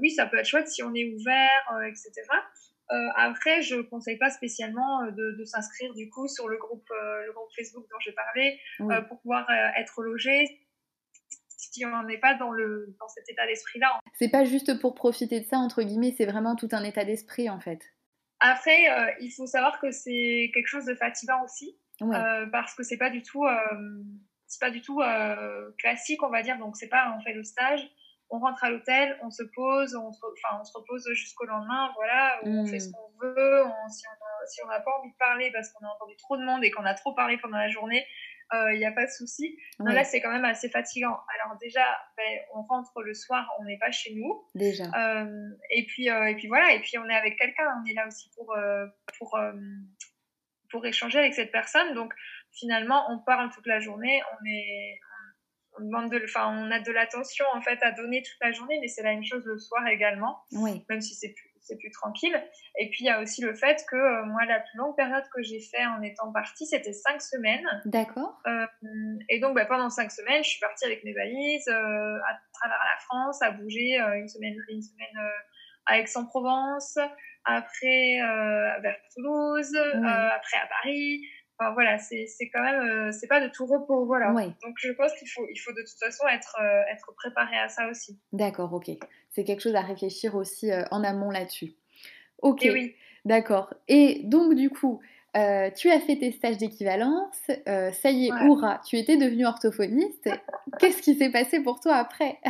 [0.00, 2.22] oui, ça peut être chouette si on est ouvert, etc.
[2.92, 6.86] Euh, après, je ne conseille pas spécialement euh, de, s'inscrire du coup sur le groupe,
[6.90, 8.60] euh, le groupe Facebook dont j'ai parlé
[9.08, 9.46] pour pouvoir
[9.76, 10.60] être logé
[11.72, 14.00] si on n'est pas dans, le, dans cet état d'esprit-là.
[14.14, 17.48] C'est pas juste pour profiter de ça, entre guillemets, c'est vraiment tout un état d'esprit
[17.50, 17.80] en fait.
[18.40, 18.84] Après,
[19.20, 21.78] il faut savoir que c'est quelque chose de fatigant aussi,
[22.52, 23.46] parce que c'est pas du tout,
[24.46, 25.00] c'est pas du tout
[25.78, 26.58] classique, on va dire.
[26.58, 27.88] Donc, c'est pas on fait le stage,
[28.28, 31.90] on rentre à l'hôtel, on se pose, on se, enfin, on se repose jusqu'au lendemain,
[31.94, 35.86] voilà, on fait ce qu'on veut, si on n'a pas envie de parler parce qu'on
[35.86, 38.04] a entendu trop de monde et qu'on a trop parlé pendant la journée,
[38.70, 39.58] il euh, n'y a pas de souci.
[39.78, 41.16] Là, c'est quand même assez fatigant.
[41.34, 41.84] Alors déjà,
[42.16, 44.44] ben, on rentre le soir, on n'est pas chez nous.
[44.54, 44.84] Déjà.
[44.84, 47.94] Euh, et, puis, euh, et puis voilà, et puis on est avec quelqu'un, on est
[47.94, 48.54] là aussi pour,
[49.18, 49.38] pour,
[50.70, 51.94] pour échanger avec cette personne.
[51.94, 52.12] Donc
[52.52, 55.00] finalement, on parle toute la journée, on est,
[55.78, 58.78] on demande de, enfin, on a de l'attention en fait à donner toute la journée,
[58.80, 60.84] mais c'est la même chose le soir également, oui.
[60.88, 62.40] même si c'est plus, c'est plus tranquille.
[62.78, 65.24] Et puis il y a aussi le fait que euh, moi, la plus longue période
[65.34, 67.66] que j'ai fait en étant partie, c'était cinq semaines.
[67.86, 68.38] D'accord.
[68.46, 68.66] Euh,
[69.28, 72.78] et donc bah, pendant cinq semaines, je suis partie avec mes valises euh, à travers
[72.78, 75.30] la France, à bouger une semaine, une semaine
[75.86, 76.98] à Aix-en-Provence,
[77.44, 78.18] après
[78.80, 81.22] vers Toulouse, après à Paris.
[81.58, 84.32] Enfin, voilà, c'est quand même, euh, c'est pas de tout repos, voilà.
[84.32, 87.68] Donc je pense qu'il faut, il faut de toute façon être, euh, être préparé à
[87.68, 88.18] ça aussi.
[88.32, 88.90] D'accord, ok.
[89.30, 91.74] C'est quelque chose à réfléchir aussi euh, en amont là-dessus.
[92.42, 92.96] Ok, oui.
[93.24, 93.72] d'accord.
[93.86, 95.00] Et donc du coup,
[95.34, 98.76] tu as fait tes stages d'équivalence, ça y est, ouais.
[98.84, 100.28] tu étais devenue orthophoniste.
[100.80, 102.40] Qu'est-ce qui s'est passé pour toi après?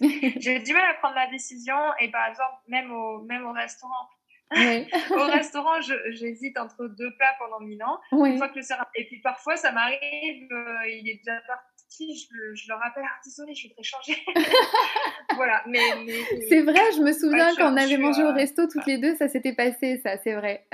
[0.00, 4.08] J'ai du mal à prendre la décision et par exemple, même au, même au restaurant,
[5.10, 7.98] Au restaurant, j'hésite entre deux plats pendant mille ans.
[8.12, 12.54] Une fois que le Et puis parfois, ça m'arrive, euh, il est déjà parti, je,
[12.54, 14.16] je le rappelle, ah, désolé, je voudrais changer.
[15.36, 15.80] voilà, mais.
[16.48, 19.28] c'est vrai, je me souviens quand on avait mangé au resto toutes les deux, ça
[19.28, 20.66] s'était passé, ça, c'est vrai.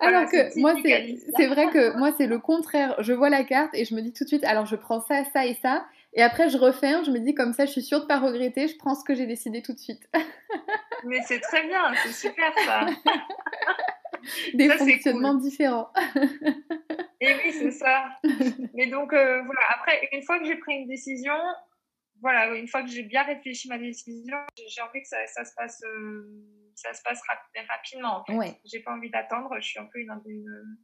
[0.00, 2.94] alors que moi, c'est vrai que moi, c'est le contraire.
[2.98, 5.24] Je vois la carte et je me dis tout de suite, alors je prends ça,
[5.32, 5.86] ça et ça.
[6.16, 8.68] Et après, je referme, je me dis comme ça, je suis sûre de pas regretter,
[8.68, 10.08] je prends ce que j'ai décidé tout de suite.
[11.04, 12.86] Mais c'est très bien, c'est super ça.
[14.54, 15.92] Des fonctionnements différents.
[17.20, 18.08] Et oui, c'est ça.
[18.74, 21.36] Mais donc, euh, voilà, après, une fois que j'ai pris une décision,
[22.22, 25.82] voilà, une fois que j'ai bien réfléchi ma décision, j'ai envie que ça, se passe.
[25.84, 26.28] Euh,
[26.74, 27.20] ça se passe
[27.68, 28.24] rapidement.
[28.26, 28.58] En fait.
[28.64, 29.50] J'ai pas envie d'attendre.
[29.60, 30.76] Je suis un peu une, une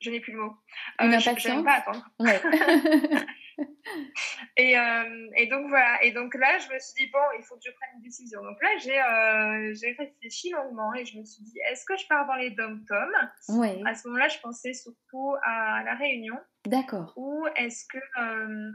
[0.00, 0.52] je n'ai plus le mot.
[1.00, 2.08] Une euh, Je pas attendre.
[4.56, 6.02] et, euh, et, donc voilà.
[6.04, 8.42] Et donc là, je me suis dit bon, il faut que je prenne une décision.
[8.42, 12.06] Donc là, j'ai euh, j'ai réfléchi longuement et je me suis dit est-ce que je
[12.06, 13.30] pars dans les dom-toms?
[13.48, 13.82] Oui.
[13.84, 16.36] À ce moment-là, je pensais surtout à la Réunion.
[16.66, 17.12] D'accord.
[17.16, 17.98] Ou est-ce que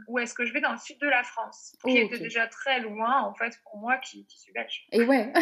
[0.08, 2.80] ou est-ce que je vais dans le sud de la France, qui était déjà très
[2.80, 4.86] loin en fait pour moi qui, qui suis belge.
[4.92, 5.32] Et ouais.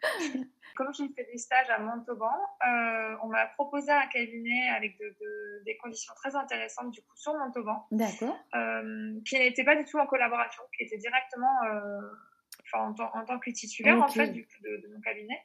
[0.78, 2.30] comme j'ai fait des stages à Montauban,
[2.64, 4.96] euh, on m'a proposé un cabinet avec
[5.66, 7.84] des conditions très intéressantes du coup sur Montauban.
[7.90, 8.38] D'accord.
[8.54, 12.00] Euh, qui n'était pas du tout en collaboration, qui était directement euh,
[12.74, 15.42] en, tant que titulaire en fait du, de, de, mon cabinet.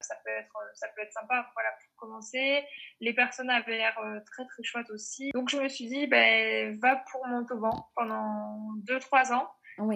[0.00, 2.64] Ça peut être, ça peut être sympa voilà, pour commencer.
[3.00, 5.32] Les personnes avaient l'air très très chouettes aussi.
[5.34, 9.48] Donc je me suis dit, ben, va pour Montauban pendant 2-3 ans.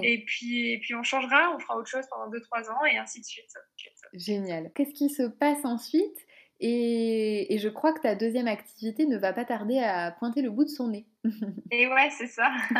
[0.02, 3.20] Et, puis, et puis on changera, on fera autre chose pendant 2-3 ans et ainsi
[3.20, 3.52] de suite.
[4.14, 4.70] Génial.
[4.74, 6.26] Qu'est-ce qui se passe ensuite?
[6.58, 10.50] Et, et, je crois que ta deuxième activité ne va pas tarder à pointer le
[10.50, 11.06] bout de son nez.
[11.70, 12.50] et ouais, c'est ça.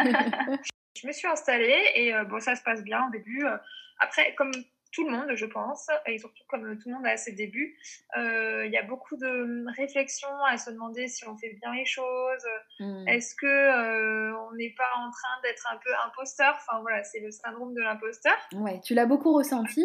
[0.97, 3.45] je me suis installée et euh, bon, ça se passe bien au début.
[3.45, 3.57] Euh,
[3.99, 4.53] après, comme
[4.97, 7.79] tout le monde, je pense, et surtout comme tout le monde a ses débuts,
[8.17, 11.85] euh, il y a beaucoup de réflexions à se demander si on fait bien les
[11.85, 12.47] choses.
[12.81, 13.07] Hmm.
[13.07, 16.57] Est-ce que euh, on n'est pas en train d'être un peu imposteur?
[16.57, 18.35] Enfin voilà, c'est le syndrome de l'imposteur.
[18.55, 19.85] Ouais, tu l'as beaucoup ressenti?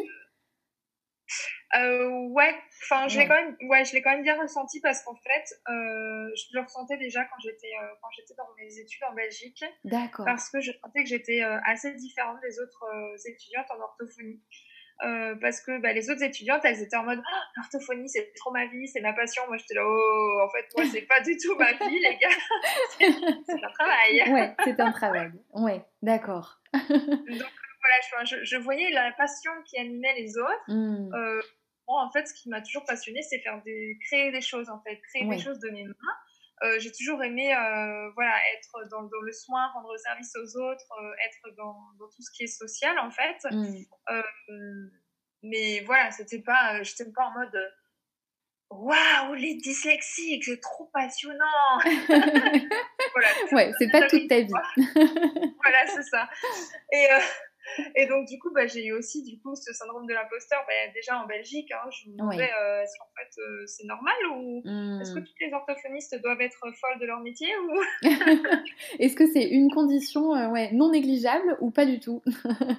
[1.76, 5.02] Euh, ouais, enfin je l'ai quand même, ouais, je l'ai quand même bien ressenti parce
[5.04, 9.04] qu'en fait, euh, je le ressentais déjà quand j'étais euh, quand j'étais dans mes études
[9.10, 9.64] en Belgique.
[9.86, 10.26] D'accord.
[10.26, 12.86] Parce que je sentais que j'étais assez différente des autres
[13.26, 14.42] étudiantes en orthophonie.
[15.00, 18.66] Parce que bah, les autres étudiantes, elles étaient en mode oh, l'orthophonie, c'est trop ma
[18.68, 19.44] vie, c'est ma passion.
[19.48, 22.30] Moi, j'étais là, oh, en fait, moi, c'est pas du tout ma vie, les gars.
[23.46, 24.24] c'est un travail.
[24.32, 25.32] Ouais, c'est un travail.
[25.54, 26.62] Ouais, d'accord.
[26.74, 30.70] Donc, voilà, je, je, voyais la passion qui animait les autres.
[30.70, 31.42] Euh,
[31.88, 34.80] moi, en fait, ce qui m'a toujours passionné, c'est faire des, créer des choses, en
[34.82, 35.94] fait, créer des choses de mes mains.
[36.64, 40.86] Euh, j'ai toujours aimé euh, voilà, être dans, dans, le soin, rendre service aux autres,
[41.26, 43.38] être dans, dans, tout ce qui est social, en fait.
[43.52, 44.90] Mmh.
[45.44, 47.74] mais voilà, c'était pas, j'étais pas en mode
[48.72, 51.80] Waouh, les dyslexiques, c'est trop passionnant.
[52.08, 54.48] voilà, ouais, c'est pas toute ta vie.
[54.88, 56.30] voilà, c'est ça.
[56.94, 57.08] Et,
[57.96, 60.92] et donc, du coup, bah, j'ai eu aussi du coup, ce syndrome de l'imposteur bah,
[60.94, 61.72] déjà en Belgique.
[61.72, 64.64] Hein, je me demandais euh, est-ce qu'en fait euh, c'est normal ou
[65.02, 65.24] est-ce que mmh.
[65.24, 68.08] toutes les orthophonistes doivent être folles de leur métier ou...
[69.00, 72.22] Est-ce que c'est une condition euh, ouais, non négligeable ou pas du tout?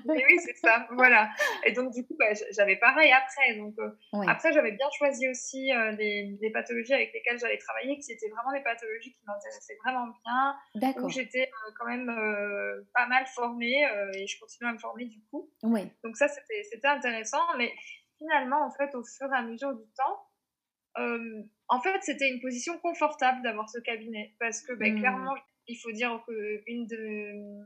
[0.06, 1.30] Oui, c'est ça, voilà.
[1.64, 3.56] Et donc, du coup, bah, j'avais pareil après.
[3.56, 3.74] Donc,
[4.28, 8.62] Après, j'avais bien choisi aussi les, pathologies avec lesquelles j'allais travailler, qui étaient vraiment des
[8.62, 10.54] pathologies qui m'intéressaient vraiment bien.
[10.74, 11.08] D'accord.
[11.08, 12.06] J'étais quand même
[12.94, 13.82] pas mal formée
[14.14, 15.50] et je continue à me former du coup.
[15.62, 15.82] Oui.
[16.04, 17.42] Donc ça, c'était intéressant.
[17.58, 17.72] Mais
[18.18, 20.20] finalement, en fait, au fur et à mesure du temps,
[20.98, 24.34] euh, en fait, c'était une position confortable d'avoir ce cabinet.
[24.38, 24.98] Parce que ben, hmm.
[24.98, 25.34] clairement,
[25.66, 27.64] il faut dire qu'une de,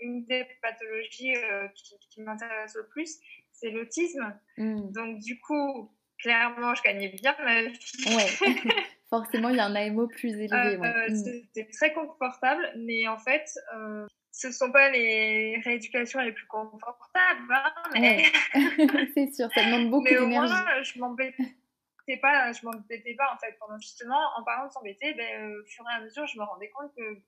[0.00, 3.18] une des pathologies euh, qui, qui m'intéresse le plus,
[3.52, 4.38] c'est l'autisme.
[4.56, 4.90] Hmm.
[4.92, 7.78] Donc du coup, clairement, je gagnais bien ma vie.
[8.06, 8.52] Ouais.
[9.10, 10.76] Forcément, il y a un AMO plus élevé.
[10.76, 11.16] Euh, hmm.
[11.16, 13.48] C'était très confortable, mais en fait,
[14.38, 18.22] ce ne sont pas les rééducations les plus confortables, hein, mais...
[19.14, 20.28] c'est sûr, ça demande beaucoup d'énergie.
[20.28, 21.42] Mais au moins, je m'embêtais
[22.22, 23.56] pas, je m'embêtais pas en fait.
[23.58, 26.44] Pendant justement, en parlant de s'embêter, ben, euh, au fur et à mesure, je me
[26.44, 27.20] rendais compte que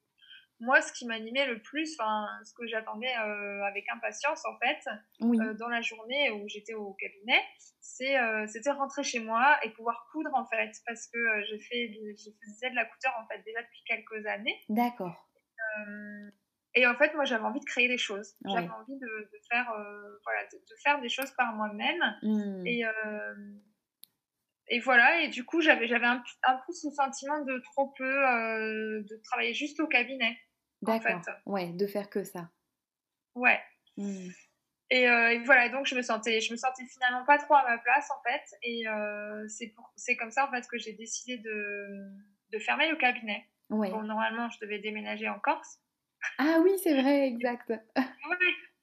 [0.60, 4.88] moi, ce qui m'animait le plus, ce que j'attendais euh, avec impatience en fait,
[5.20, 7.42] euh, dans la journée où j'étais au cabinet,
[7.80, 11.18] c'était rentrer chez moi et pouvoir coudre en fait, parce que
[11.50, 14.60] je faisais de la couture en fait déjà depuis quelques années.
[14.68, 15.26] D'accord.
[16.74, 18.36] Et en fait, moi, j'avais envie de créer des choses.
[18.44, 22.16] J'avais envie de, de faire, euh, voilà, de, faire des choses par moi-même.
[22.22, 22.66] Mmh.
[22.66, 23.34] Et, euh,
[24.68, 25.22] et voilà.
[25.22, 29.20] Et du coup, j'avais, j'avais un, un, peu ce sentiment de trop peu, euh, de
[29.24, 30.38] travailler juste au cabinet.
[30.82, 31.16] D'accord.
[31.16, 31.32] En fait.
[31.46, 32.48] Ouais, de faire que ça.
[33.34, 33.60] Ouais.
[33.96, 34.28] Mmh.
[34.92, 37.78] Et, et, voilà, donc je me sentais, je me sentais finalement pas trop à ma
[37.78, 38.86] place en fait, et
[39.46, 42.10] c'est c'est comme ça en fait que j'ai décidé de,
[42.50, 43.46] de fermer le cabinet.
[43.68, 43.88] Ouais.
[43.90, 45.80] Bon, normalement, je devais déménager en Corse,
[46.38, 47.72] ah oui, c'est vrai, exact.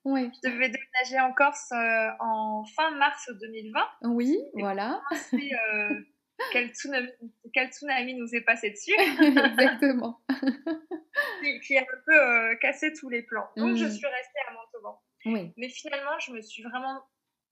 [0.04, 0.30] Oui.
[0.42, 3.80] Je devais déménager en Corse euh, en fin mars 2020.
[4.04, 5.02] Oui, voilà.
[5.34, 6.00] euh,
[6.52, 8.94] quel, tsunami, nous est passé dessus.
[8.98, 10.20] Exactement.
[11.62, 13.48] qui, a un peu euh, cassé tous les plans.
[13.56, 13.90] Donc, je mm.
[13.90, 15.02] suis restée à Montauban.
[15.26, 15.52] Oui.
[15.56, 17.02] Mais finalement, je me suis vraiment.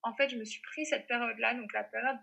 [0.02, 2.18] En fait, je me suis pris cette période-là, donc la période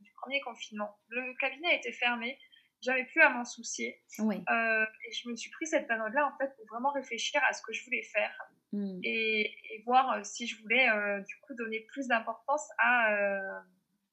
[0.00, 0.98] du premier confinement.
[1.08, 2.38] Le cabinet a été fermé
[2.82, 4.02] j'avais plus à m'en soucier.
[4.18, 4.42] Oui.
[4.50, 7.62] Euh, et je me suis pris cette période-là en fait pour vraiment réfléchir à ce
[7.62, 8.32] que je voulais faire
[8.72, 9.00] hmm.
[9.02, 9.54] et,
[9.86, 13.62] voir euh, si je voulais euh, du coup donner plus d'importance à,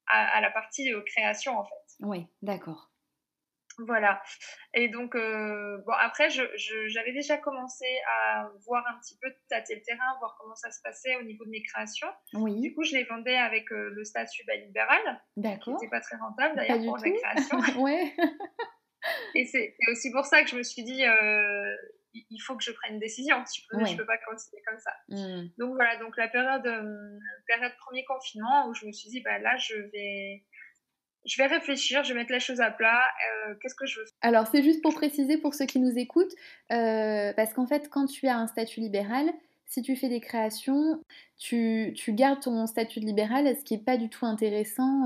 [0.06, 1.96] à, la partie création en fait.
[2.00, 2.89] Oui, d'accord.
[3.86, 4.22] Voilà.
[4.74, 9.82] Et donc, bon, après, j'avais je, déjà commencé à voir un petit peu, tâter le
[9.82, 12.08] terrain, voir comment ça se passait au niveau de mes créations.
[12.34, 12.60] Oui.
[12.60, 15.22] Du coup, je les vendais avec le statut bas libéral.
[15.36, 15.64] D'accord.
[15.64, 17.58] Qui n'était pas très rentable d'ailleurs pour la création.
[17.82, 18.14] ouais.
[19.34, 21.76] Et c'est aussi pour ça que je me suis dit, euh,
[22.12, 23.36] il faut que je prenne une décision.
[23.46, 24.92] Je ne peux, pas continuer comme ça.
[25.08, 25.48] Hmm.
[25.58, 29.38] Donc voilà, donc la période, euh, période premier confinement où je me suis dit, bah,
[29.38, 30.44] là, je vais,
[31.24, 33.00] je vais réfléchir, je vais mettre les choses à plat.
[33.48, 36.34] Euh, qu'est-ce que je veux Alors, c'est juste pour préciser pour ceux qui nous écoutent,
[36.68, 39.30] parce qu'en fait, quand tu as un statut libéral,
[39.66, 41.00] si tu fais des créations,
[41.38, 45.04] tu, tu gardes ton statut de libéral, ce qui n'est pas du tout intéressant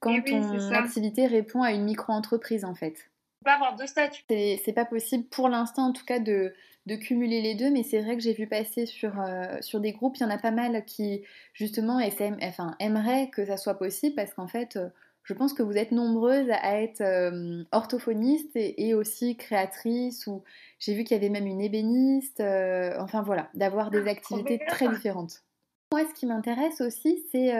[0.00, 3.08] quand eh ton activité répond à une micro-entreprise, en fait
[3.42, 4.24] pas avoir deux statuts.
[4.28, 6.54] C'est pas possible pour l'instant en tout cas de,
[6.86, 9.92] de cumuler les deux, mais c'est vrai que j'ai vu passer sur, euh, sur des
[9.92, 11.98] groupes, il y en a pas mal qui justement
[12.42, 14.88] enfin, aimeraient que ça soit possible parce qu'en fait, euh,
[15.24, 20.42] je pense que vous êtes nombreuses à être euh, orthophonistes et, aussi créatrices, ou
[20.78, 24.88] j'ai vu qu'il y avait même une ébéniste, enfin voilà, d'avoir des ah, activités très
[24.88, 25.42] différentes.
[25.92, 27.52] Moi, ce qui m'intéresse aussi, c'est,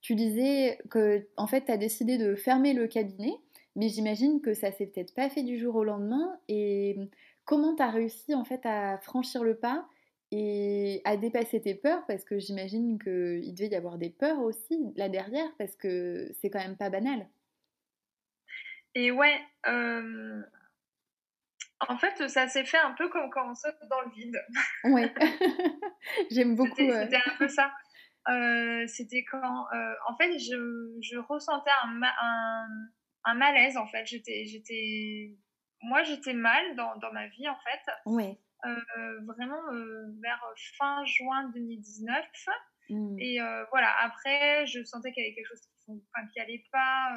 [0.00, 3.34] tu disais que en fait, tu as décidé de fermer le cabinet.
[3.78, 6.36] Mais j'imagine que ça s'est peut-être pas fait du jour au lendemain.
[6.48, 6.98] Et
[7.44, 9.86] comment tu as réussi en fait à franchir le pas
[10.30, 14.92] et à dépasser tes peurs parce que j'imagine qu'il devait y avoir des peurs aussi
[14.96, 17.26] là derrière parce que c'est quand même pas banal.
[18.94, 19.40] Et ouais,
[21.86, 24.42] en fait, ça s'est fait un peu comme quand on saute dans le vide.
[24.84, 25.12] Ouais,
[26.30, 26.74] j'aime beaucoup.
[26.76, 27.72] C'était un peu ça.
[28.86, 29.66] c'était quand,
[30.06, 32.66] en fait, je, je ressentais un, un,
[33.24, 34.04] un, malaise, en fait.
[34.06, 35.34] J'étais, j'étais,
[35.82, 37.92] moi, j'étais mal dans, dans, ma vie, en fait.
[38.06, 38.38] Ouais.
[39.26, 39.62] Vraiment
[40.22, 40.42] vers
[40.78, 42.24] fin juin 2019.
[42.90, 43.18] Mmh.
[43.20, 43.38] Et
[43.70, 47.14] voilà, après, je sentais qu'il y avait quelque chose qui, enfin, qui allait pas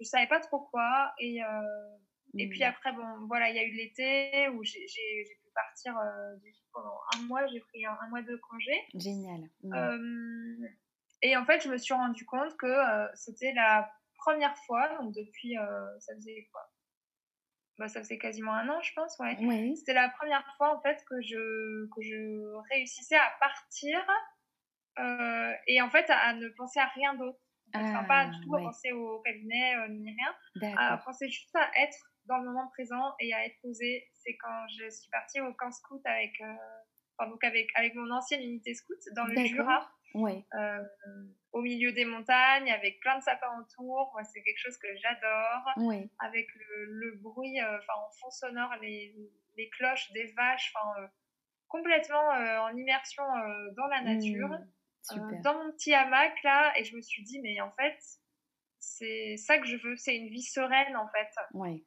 [0.00, 1.12] je savais pas trop quoi.
[1.18, 1.96] Et, euh,
[2.38, 2.64] et puis mmh.
[2.64, 6.36] après, bon, voilà, il y a eu l'été où j'ai pu partir euh,
[6.72, 7.46] pendant un mois.
[7.46, 8.84] J'ai pris un, mois de congé.
[8.94, 9.40] Génial.
[9.62, 9.74] Mmh.
[9.74, 10.68] Euh,
[11.22, 12.74] et en fait, je me suis rendu compte que
[13.14, 15.54] c'était la première fois, donc depuis,
[15.98, 16.62] ça faisait quoi
[17.78, 19.36] bah, ça faisait quasiment un an, je pense, ouais.
[19.40, 19.76] Oui.
[19.76, 23.98] C'était la première fois, en fait, que je, que je réussissais à partir
[25.68, 27.38] et, en fait, à ne penser à rien d'autre.
[27.74, 31.68] Ah, pas du tout à penser au cabinet euh, ni rien, à penser juste à
[31.82, 34.08] être dans le moment présent et à être posé.
[34.14, 38.40] C'est quand je suis partie au camp scout avec, euh, donc avec, avec mon ancienne
[38.40, 39.90] unité scout dans le Jura.
[40.14, 40.82] Euh,
[41.52, 44.10] au milieu des montagnes, avec plein de sapins autour.
[44.12, 46.00] Moi, c'est quelque chose que j'adore.
[46.18, 49.14] Avec le, le bruit, enfin, en fond sonore, les,
[49.56, 51.08] les cloches des vaches, enfin,
[51.68, 53.24] complètement en immersion
[53.76, 54.48] dans la nature.
[54.48, 54.66] Mmh.
[55.12, 57.98] Euh, dans mon petit hamac là et je me suis dit mais en fait
[58.78, 61.82] c'est ça que je veux c'est une vie sereine en fait ouais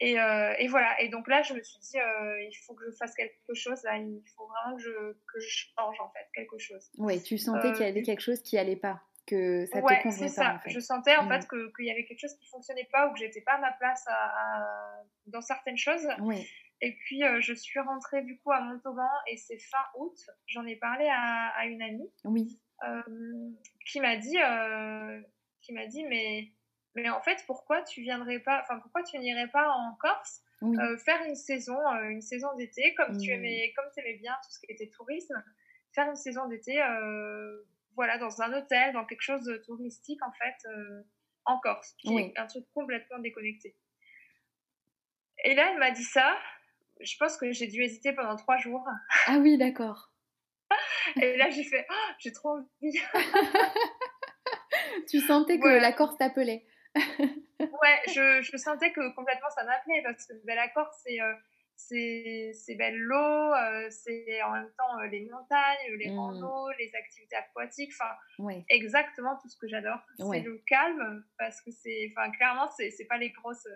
[0.00, 2.84] et, euh, et, voilà et donc là je me suis dit euh, il faut que
[2.84, 6.26] je fasse quelque chose là il faut vraiment que je, que je change en fait
[6.34, 9.80] quelque chose ouais tu sentais qu'il y avait quelque chose qui allait pas que ça
[9.80, 10.60] ouais, c'est ça.
[10.66, 11.72] Je sentais en fait mm.
[11.74, 14.04] qu'il y avait quelque chose qui fonctionnait pas ou que j'étais pas à ma place
[14.06, 16.06] à, dans certaines choses.
[16.20, 16.46] Oui.
[16.80, 20.18] Et puis, euh, je suis rentrée du coup à Montauban et c'est fin août.
[20.46, 22.10] J'en ai parlé à, une amie.
[22.24, 22.58] Oui.
[22.86, 23.50] Euh,
[23.86, 25.20] qui m'a dit, euh,
[25.62, 26.50] qui m'a dit, mais,
[26.94, 30.42] mais en fait, pourquoi tu viendrais pas, enfin, pourquoi tu n'irais pas en Corse
[31.04, 31.76] faire une saison,
[32.08, 35.34] une saison d'été, comme tu aimais, comme aimais bien tout ce qui était tourisme,
[35.92, 36.76] faire une saison d'été,
[37.94, 40.68] voilà, dans un hôtel, dans quelque chose de touristique en fait,
[41.44, 43.76] en Corse, qui est un truc complètement déconnecté.
[45.44, 46.34] Et là, elle m'a dit ça
[47.00, 48.86] je pense que j'ai dû hésiter pendant trois jours.
[49.26, 50.10] Ah oui, d'accord.
[51.20, 52.98] Et là, j'ai fait, oh, j'ai trop envie.
[55.08, 56.64] tu sentais que la Corse t'appelait.
[56.96, 61.34] Ouais, je, je, sentais que complètement ça m'appelait parce que ben, la Corse, c'est euh,
[61.76, 63.16] c'est belle l'eau,
[63.54, 66.72] euh, c'est en même temps euh, les montagnes, les mmh.
[66.78, 69.98] les activités aquatiques, enfin exactement tout ce que j'adore.
[70.18, 73.66] C'est le calme parce que c'est, enfin clairement c'est pas les grosses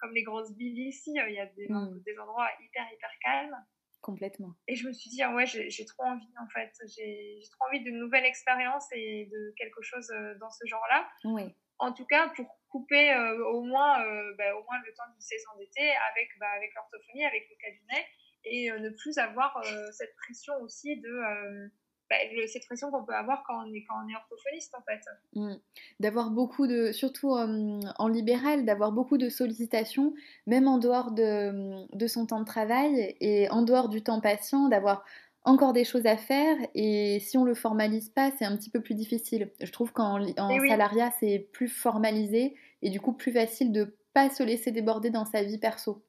[0.00, 2.00] comme les grosses villes ici, euh, il y a hmm.
[2.00, 3.64] des, endroits hyper, hyper calmes.
[4.00, 4.54] Complètement.
[4.66, 6.72] Et je me suis dit, ah ouais, j'ai trop envie, en fait.
[6.96, 11.06] J'ai trop envie d'une nouvelle expérience et de quelque chose euh, dans ce genre-là.
[11.24, 11.54] Oui.
[11.78, 13.98] En tout cas, pour couper euh, au, moins,
[14.38, 18.06] bah, au moins le temps saison d'été avec, bah, avec l'orthophonie, avec le cabinet,
[18.44, 21.70] et ne plus avoir cette pression aussi de
[22.08, 22.16] bah,
[22.48, 25.00] cette pression qu'on peut avoir quand on est, quand on est orthophoniste en fait.
[25.34, 25.54] Mmh.
[26.00, 30.14] D'avoir beaucoup de, surtout en libéral, d'avoir beaucoup de sollicitations,
[30.46, 34.68] même en dehors de, de, son temps de travail et en dehors du temps patient,
[34.68, 35.04] d'avoir
[35.44, 38.80] encore des choses à faire et si on le formalise pas, c'est un petit peu
[38.80, 39.50] plus difficile.
[39.60, 43.96] Je trouve qu'en en eh salariat, c'est plus formalisé et du coup plus facile de
[44.12, 46.04] pas se laisser déborder dans sa vie perso.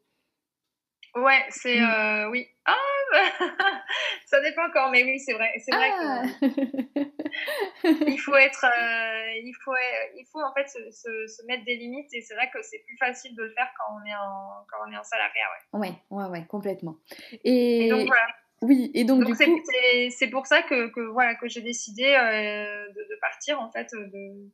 [1.16, 1.84] Ouais, c'est mmh.
[1.84, 2.48] euh, oui.
[2.66, 2.76] Ah
[4.26, 5.52] ça dépend encore, mais oui, c'est vrai.
[5.60, 7.02] C'est vrai que ah!
[8.08, 9.76] il faut être, euh, il faut,
[10.16, 12.98] il faut en fait se, se, mettre des limites et c'est vrai que c'est plus
[12.98, 15.80] facile de le faire quand on est en, quand on est en salariat, ouais.
[15.80, 16.96] Ouais, ouais, ouais, complètement.
[17.44, 18.28] Et, donc voilà.
[18.62, 19.64] Oui, et donc, du coup,
[20.12, 23.90] c'est pour ça que, que voilà que j'ai décidé euh, de, de, partir en fait
[23.94, 24.52] de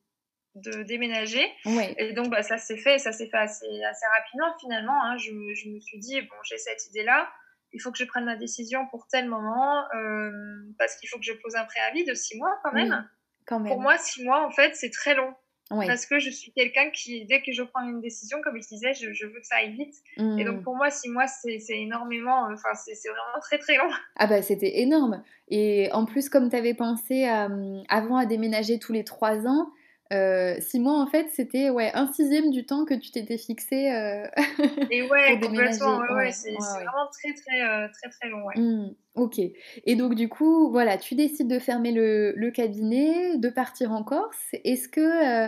[0.62, 1.46] de déménager.
[1.66, 1.96] Ouais.
[1.98, 5.04] Et donc, bah, ça s'est fait, ça s'est fait assez, assez rapidement finalement.
[5.04, 5.18] Hein.
[5.18, 7.30] Je, je, me suis dit, bon, j'ai cette idée-là,
[7.74, 10.32] il faut que je prenne ma décision pour tel moment, euh,
[10.78, 13.08] parce qu'il faut que je pose un préavis de six mois quand même.
[13.46, 13.72] quand même.
[13.72, 15.34] Pour moi, six mois, en fait, c'est très long.
[15.70, 18.94] Parce que je suis quelqu'un qui, dès que je prends une décision, comme je disais,
[18.94, 19.96] je, je veux que ça aille vite.
[20.18, 20.64] Et donc, mmh.
[20.64, 23.90] pour moi, six mois, c'est énormément, enfin, c'est vraiment très, très long.
[24.16, 25.24] Ah bah, c'était énorme.
[25.50, 29.70] Et en plus, comme tu avais pensé euh, avant à déménager tous les trois ans,
[30.14, 33.92] euh, six mois, en fait, c'était ouais, un sixième du temps que tu t'étais fixé.
[33.92, 34.26] Euh,
[34.92, 38.46] et ouais, complètement, ouais, c'est vraiment très, très, euh, très, très long.
[38.56, 39.40] Mmh, ok.
[39.40, 44.04] Et donc, du coup, voilà, tu décides de fermer le, le cabinet, de partir en
[44.04, 44.50] Corse.
[44.64, 45.48] Est-ce que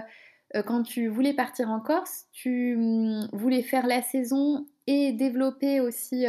[0.65, 6.25] quand tu voulais partir en Corse, tu mmh, voulais faire la saison et développer aussi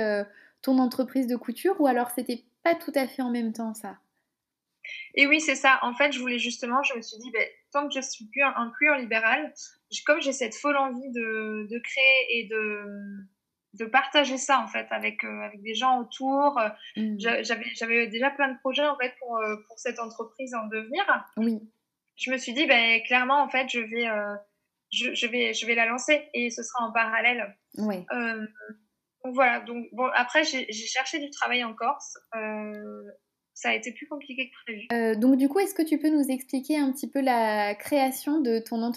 [0.63, 3.97] ton entreprise de couture ou alors c'était pas tout à fait en même temps ça?
[5.15, 5.79] Et oui, c'est ça.
[5.83, 8.43] En fait, je voulais justement, je me suis dit, ben, tant que je suis plus
[8.43, 9.53] un, en libéral,
[10.07, 12.85] comme j'ai cette folle envie de, de, créer et de,
[13.75, 16.59] de partager ça en fait avec, euh, avec des gens autour.
[16.97, 17.17] Mmh.
[17.19, 21.05] J'avais déjà plein de projets en fait pour, euh, pour cette entreprise en devenir.
[21.37, 21.61] Oui.
[22.17, 24.35] Je me suis dit, ben, clairement, en fait, je vais, euh,
[24.93, 27.57] je, je, vais, je vais la lancer et ce sera en parallèle.
[27.79, 28.05] Oui.
[29.25, 29.61] donc voilà.
[29.61, 32.19] Donc, bon, après, j'ai cherché du travail en Corse
[33.61, 34.87] ça a été plus compliqué que prévu.
[34.93, 38.41] Euh, donc du coup, est-ce que tu peux nous expliquer un petit peu la création
[38.41, 38.91] de ton,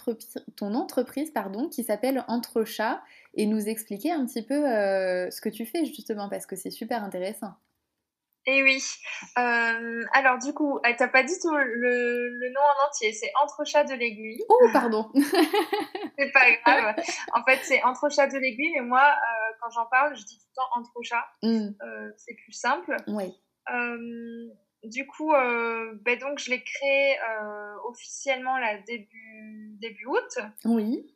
[0.56, 3.04] ton entreprise pardon, qui s'appelle Entre Chats
[3.34, 6.72] et nous expliquer un petit peu euh, ce que tu fais justement parce que c'est
[6.72, 7.54] super intéressant.
[8.46, 8.82] Eh oui.
[9.38, 13.66] Euh, alors du coup, tu t'as pas dit tout le, nom en entier, c'est Entre
[13.66, 14.44] Chats de l'aiguille.
[14.48, 15.12] Oh pardon.
[16.18, 16.96] c'est pas grave.
[17.34, 19.14] En fait, c'est Entre Chats de l'aiguille, mais moi,
[19.62, 21.28] quand j'en parle, je dis tout le temps Entre Chats.
[21.42, 21.70] Mmh.
[22.18, 22.96] c'est plus simple.
[23.08, 23.34] Oui.
[23.70, 24.50] Euh,
[24.84, 30.40] du coup, euh, ben donc je l'ai créé euh, officiellement là début début août.
[30.66, 31.10] Oui.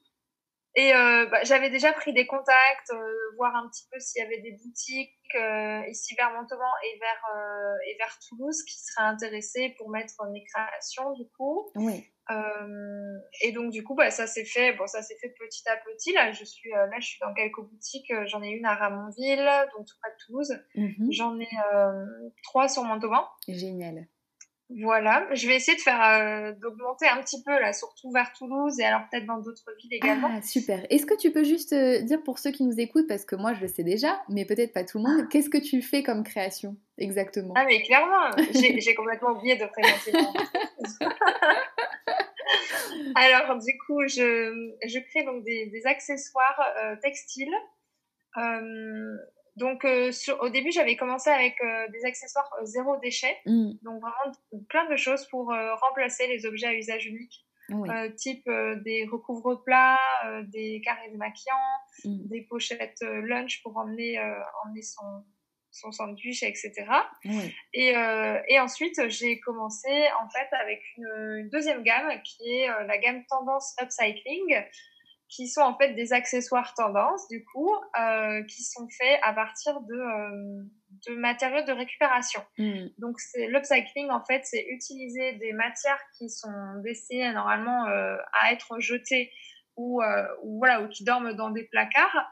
[0.80, 2.94] Et bah, j'avais déjà pris des contacts,
[3.36, 5.36] voir un petit peu s'il y avait des boutiques
[5.90, 7.26] ici vers Montauban et vers
[7.88, 11.72] et vers Toulouse qui seraient intéressées pour mettre mes créations du coup.
[11.74, 12.06] Oui.
[12.30, 14.74] Euh, et donc du coup, bah, ça s'est fait.
[14.74, 16.14] Bon, ça s'est fait petit à petit.
[16.14, 18.12] Là, je suis euh, là, je suis dans quelques boutiques.
[18.12, 20.60] Euh, j'en ai une à Ramonville, donc tout près de Toulouse.
[20.76, 21.12] Mhm.
[21.12, 21.48] J'en ai
[22.44, 23.26] trois sur Montauban.
[23.48, 24.08] Génial.
[24.70, 28.84] Voilà, je vais essayer de faire d'augmenter un petit peu là, surtout vers Toulouse et
[28.84, 30.30] alors peut-être dans d'autres villes également.
[30.30, 30.86] Ah super.
[30.90, 33.62] Est-ce que tu peux juste dire pour ceux qui nous écoutent, parce que moi je
[33.62, 36.76] le sais déjà, mais peut-être pas tout le monde, qu'est-ce que tu fais comme création
[36.98, 37.54] exactement?
[37.56, 40.12] Ah mais clairement, j'ai complètement oublié de présenter.
[43.16, 47.54] Alors, du coup, je, je crée donc des, des accessoires euh, textiles.
[49.58, 51.56] Euh, donc, euh, sur, au début, j'avais commencé avec
[51.92, 53.36] des accessoires zéro déchet.
[53.46, 53.72] Mm.
[53.82, 54.36] Donc, vraiment
[54.70, 57.46] plein de choses pour remplacer les objets à usage unique.
[58.18, 58.50] type
[58.84, 60.00] des recouvre-plats,
[60.48, 61.56] des carrés démaquillants,
[62.06, 62.28] mm.
[62.28, 64.20] des pochettes lunch pour emmener,
[64.64, 65.24] emmener son,
[65.78, 66.86] son sandwich, etc.
[67.74, 69.90] Et, euh, et, ensuite, j'ai commencé
[70.22, 74.64] en fait avec une, deuxième gamme qui est euh, la gamme tendance upcycling,
[75.30, 79.82] qui sont en fait des accessoires tendance du coup, euh, qui sont faits à partir
[79.82, 80.66] de,
[81.08, 82.42] de matériaux de récupération.
[82.58, 82.88] Mm.
[82.98, 88.80] Donc c'est l'upcycling en fait, c'est utiliser des matières qui sont destinées normalement à être
[88.80, 89.32] jetées
[89.76, 90.02] ou,
[90.44, 92.32] ou voilà ou qui dorment dans des placards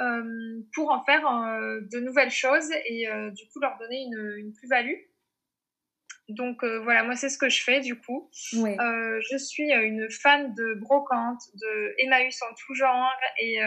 [0.00, 4.34] euh, pour en faire euh, de nouvelles choses et euh, du coup leur donner une,
[4.38, 4.98] une plus-value.
[6.28, 8.30] Donc voilà, moi c'est ce que je fais du coup.
[8.52, 13.58] je suis une fan de brocante, de Emmaüs en tout genre et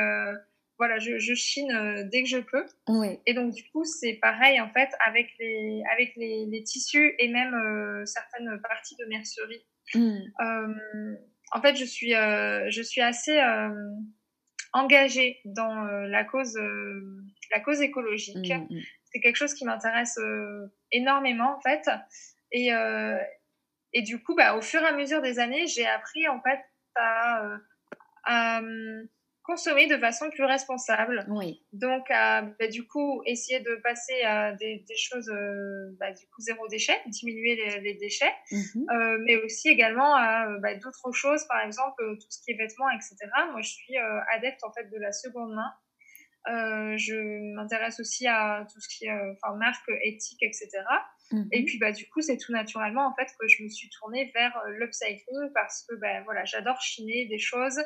[0.79, 2.65] voilà, je, je chine dès que je peux.
[3.25, 7.27] Et donc du coup c'est pareil en fait avec les avec les, les tissus et
[7.27, 7.55] même
[8.05, 9.63] certaines parties de mercerie.
[9.93, 11.15] Mm.
[11.51, 13.39] en fait je suis je suis assez
[14.73, 18.49] engagée dans euh, la cause, euh, la cause écologique.
[18.49, 18.81] Mm, mm.
[19.11, 21.89] C'est quelque chose qui m'intéresse euh, énormément en fait.
[22.51, 22.69] Et,
[23.93, 26.59] et du coup, bah, au fur et à mesure des années, j'ai appris en fait
[26.95, 27.57] à,
[28.23, 28.61] à
[29.47, 31.25] consommer de façon plus responsable.
[31.29, 31.65] Oui.
[31.71, 36.41] Donc, bah, du coup, essayer de passer à des, des choses, euh, bah, du coup,
[36.41, 38.85] zéro déchet, diminuer les, déchets, mhm.
[38.91, 42.57] euh, mais aussi également à bah, d'autres choses, par exemple, euh, tout ce qui est
[42.57, 43.15] vêtements, etc.
[43.51, 43.97] Moi, je suis
[44.35, 46.97] adepte, en fait, de la seconde main.
[46.97, 47.15] je
[47.55, 49.17] m'intéresse aussi à tout ce qui est
[49.57, 50.67] marque éthique, etc.
[51.32, 51.47] Mhm.
[51.51, 54.32] Et puis, bah, du coup, c'est tout naturellement, en fait, que je me suis tournée
[54.34, 57.80] vers l'upcycling parce que, bah, voilà, j'adore chiner des choses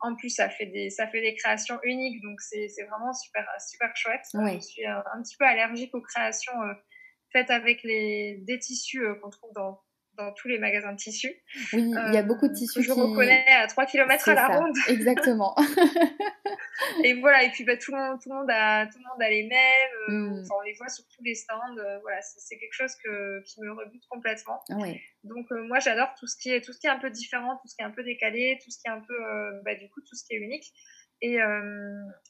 [0.00, 3.94] en plus, ça fait des, ça fait des créations uniques, donc c'est vraiment super, super
[3.94, 4.22] chouette.
[4.32, 6.74] Je suis un, petit peu allergique aux créations euh,
[7.32, 9.80] faites avec les, des tissus euh, qu'on trouve dans,
[10.20, 11.34] dans tous les magasins de tissus.
[11.72, 12.80] Oui, il y a beaucoup de euh, tissus.
[12.80, 14.76] Que je reconnais à 3 km à la ronde.
[14.88, 15.56] Exactement.
[17.04, 19.22] et voilà, et puis bah, tout, le monde, tout, le monde a, tout le monde
[19.22, 19.90] a les mêmes.
[20.08, 20.48] Euh, mm.
[20.56, 21.78] on les voit sur tous les stands.
[21.78, 24.62] Euh, voilà, c'est quelque chose que, qui me rebute complètement.
[25.24, 27.68] Donc moi, j'adore tout, ce qui est, tout ce qui est un peu différent, tout
[27.68, 30.00] ce qui est un peu décalé, tout ce qui est un peu, bah, du coup,
[30.00, 30.66] tout ce qui est unique.
[31.22, 31.38] Et,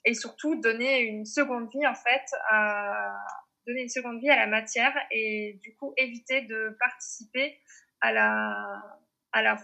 [0.04, 3.14] et surtout, donner une seconde vie, en fait, à
[3.70, 7.58] donner une seconde vie à la matière et du coup éviter de participer
[8.00, 8.82] à la,
[9.32, 9.56] à la,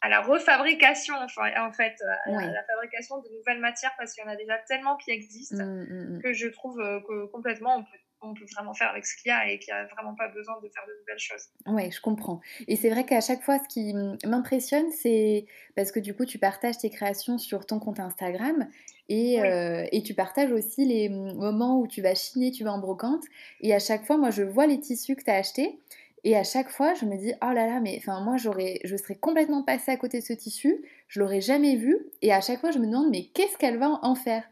[0.00, 1.94] à la refabrication, enfin, en fait,
[2.26, 5.64] à, la, fabrication de nouvelles matières parce qu'il y en a déjà tellement qui existent
[5.64, 6.22] mmh, mmh, mmh.
[6.22, 9.30] que je trouve euh, que complètement on peut, on peut vraiment faire avec ce qu'il
[9.30, 11.48] y a et qu'il n'y a vraiment pas besoin de faire de nouvelles choses.
[11.66, 12.40] Oui, je comprends.
[12.68, 13.94] Et c'est vrai qu'à chaque fois, ce qui
[14.26, 15.46] m'impressionne, c'est
[15.76, 18.68] parce que du coup, tu partages tes créations sur ton compte Instagram
[19.08, 22.78] et, euh, et, tu partages aussi les moments où tu vas chiner, tu vas en
[22.78, 23.24] brocante.
[23.60, 25.78] Et à chaque fois, moi, je vois les tissus que tu as achetés.
[26.24, 28.96] Et à chaque fois, je me dis, oh là là, mais enfin, moi, j'aurais, je
[28.96, 31.98] serais complètement passée à côté de ce tissu, je l'aurais jamais vu.
[32.22, 34.44] Et à chaque fois, je me demande, mais qu'est-ce qu'elle va en faire?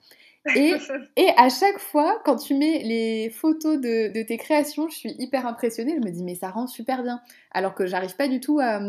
[0.54, 0.74] Et,
[1.16, 5.46] et, à chaque fois, quand tu mets les photos de, tes créations, je suis hyper
[5.46, 5.96] impressionnée.
[5.96, 7.20] Je me dis, mais ça rend super bien.
[7.52, 8.80] Alors que j'arrive pas du tout à,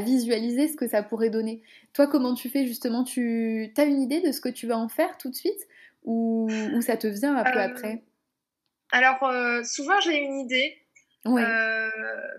[0.00, 1.62] visualiser ce que ça pourrait donner.
[1.92, 3.04] Toi, comment tu fais justement?
[3.04, 5.68] Tu as une idée de ce que tu vas en faire tout de suite?
[6.04, 6.48] Ou,
[6.80, 8.02] ça te vient un peu euh, après?
[8.90, 10.78] Alors, euh, souvent, j'ai une idée.
[11.26, 11.90] Euh,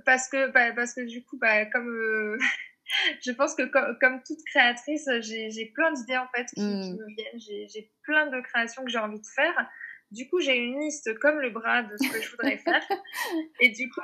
[0.05, 2.37] parce, que, bah, parce que du coup, bah, comme
[3.21, 6.97] je pense que comme, toute créatrice, j'ai plein d'idées en fait qui, mm.
[6.97, 7.67] me viennent.
[7.69, 9.67] J'ai plein de créations que j'ai envie de faire.
[10.13, 12.83] Du coup, j'ai une liste comme le bras de ce que je voudrais faire.
[13.59, 14.01] Et du coup,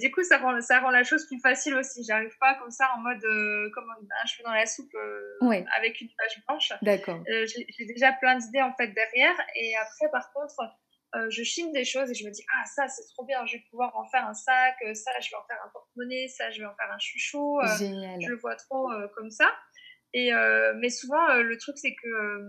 [0.00, 2.02] du coup ça, rend, ça rend la chose plus facile aussi.
[2.04, 6.00] J'arrive pas comme ça en mode euh, comme un cheveu dans la soupe euh, avec
[6.00, 6.72] une page blanche.
[6.82, 7.22] D'accord.
[7.30, 9.36] Euh, j'ai déjà plein d'idées en fait derrière.
[9.54, 10.56] Et après, par contre,
[11.16, 13.56] euh, je chine des choses et je me dis ah ça c'est trop bien je
[13.56, 16.50] vais pouvoir en faire un sac euh, ça je vais en faire un porte-monnaie ça
[16.50, 19.50] je vais en faire un chouchou euh, je le vois trop comme ça.
[20.14, 20.30] Et
[20.76, 22.40] mais souvent le truc c'est que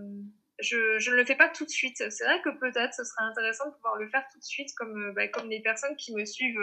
[0.60, 1.96] je, je ne le fais pas tout de suite.
[2.10, 5.12] C'est vrai que peut-être ce serait intéressant de pouvoir le faire tout de suite comme
[5.14, 6.58] bah, comme les personnes qui me suivent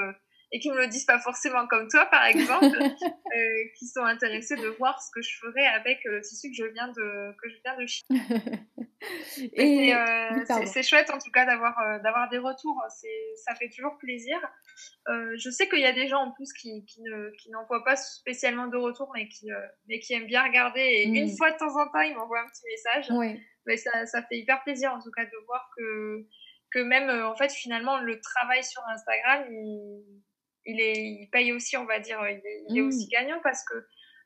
[0.56, 2.66] et qui me le disent pas forcément comme toi par exemple
[3.78, 6.88] qui sont intéressées de voir ce que je ferais avec le tissu que je viens
[6.88, 8.22] de que je viens de chiner
[9.54, 12.82] Et euh, c'est chouette en tout cas d'avoir euh, d'avoir des retours.
[13.36, 14.38] Ça fait toujours plaisir.
[15.10, 18.68] Euh, je sais qu'il y a des gens en plus qui, qui n'envoient pas spécialement
[18.68, 19.50] de retours, mais qui,
[19.88, 20.82] mais qui aiment bien regarder.
[20.82, 21.38] Et une mm.
[21.38, 23.38] fois de temps en temps, ils m'envoient un petit message.
[23.68, 26.26] Mais ça, ça, fait hyper plaisir en tout cas de voir que,
[26.72, 30.22] que même en fait finalement le travail sur Instagram, il,
[30.66, 32.20] est, il paye aussi, on va dire,
[32.70, 32.88] il est mm.
[32.88, 33.76] aussi gagnant parce que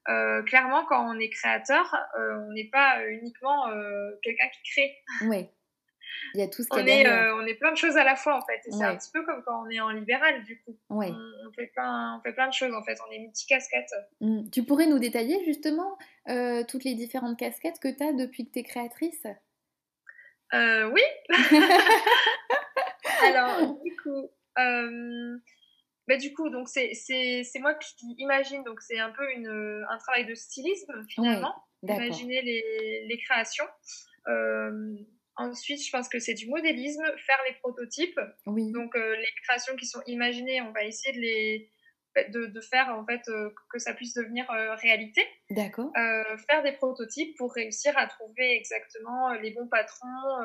[0.07, 4.97] euh, clairement, quand on est créateur, euh, on n'est pas uniquement euh, quelqu'un qui crée.
[5.27, 5.47] Oui.
[6.33, 8.35] Il y a tout ce on est, on est plein de choses à la fois
[8.37, 8.59] en fait.
[8.65, 10.75] Et c'est un petit peu comme quand on est en libéral du coup.
[10.89, 11.01] On,
[11.55, 12.97] fait plein, on fait plein de choses en fait.
[13.07, 13.93] On est multi-casquettes.
[14.21, 14.49] Mmh.
[14.49, 15.97] Tu pourrais nous détailler justement
[16.67, 19.27] toutes les différentes casquettes que tu as depuis que tu es créatrice
[20.53, 21.03] Oui.
[23.23, 24.29] Alors, du coup,
[26.09, 26.91] bah, du coup, donc c'est,
[27.59, 31.53] moi qui imagine, donc c'est un peu une, un travail de stylisme finalement,
[31.83, 33.67] imaginer les, les créations.
[34.27, 34.95] Euh,
[35.35, 38.19] ensuite, je pense que c'est du modélisme, faire les prototypes.
[38.47, 38.71] Oui.
[38.71, 41.69] Donc euh, les créations qui sont imaginées, on va essayer de les
[42.29, 44.47] de, de faire en fait euh, que ça puisse devenir
[44.81, 45.21] réalité.
[45.51, 45.91] D'accord.
[46.47, 50.41] faire des prototypes pour réussir à trouver exactement les bons patrons,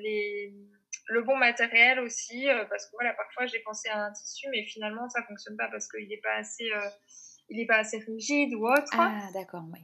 [0.00, 0.54] les
[1.06, 4.64] le bon matériel aussi, euh, parce que voilà, parfois j'ai pensé à un tissu, mais
[4.64, 6.88] finalement ça fonctionne pas parce qu'il n'est pas assez, euh,
[7.48, 8.92] il est pas assez rigide ou autre.
[8.92, 9.80] Ah, d'accord, oui.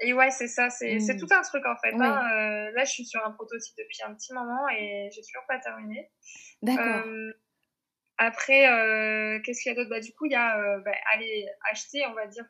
[0.00, 1.18] Et ouais, c'est ça, c'est mmh.
[1.18, 1.94] tout un truc en fait.
[1.94, 2.28] Hein.
[2.32, 5.58] Euh, là, je suis sur un prototype depuis un petit moment et j'ai toujours pas
[5.60, 6.10] terminé.
[6.62, 7.04] D'accord.
[8.18, 8.62] après,
[9.44, 9.90] qu'est-ce qu'il y a d'autre?
[9.90, 12.44] Bah, Du coup, il y a bah, aller acheter, on va dire,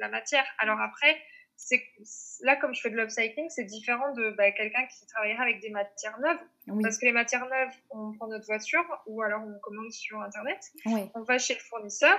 [0.00, 0.44] la matière.
[0.58, 1.18] Alors après,
[2.42, 5.70] là comme je fais de l'upcycling c'est différent de bah, quelqu'un qui travaillerait avec des
[5.70, 6.80] matières neuves.
[6.82, 10.72] Parce que les matières neuves on prend notre voiture ou alors on commande sur internet.
[11.14, 12.18] On va chez le fournisseur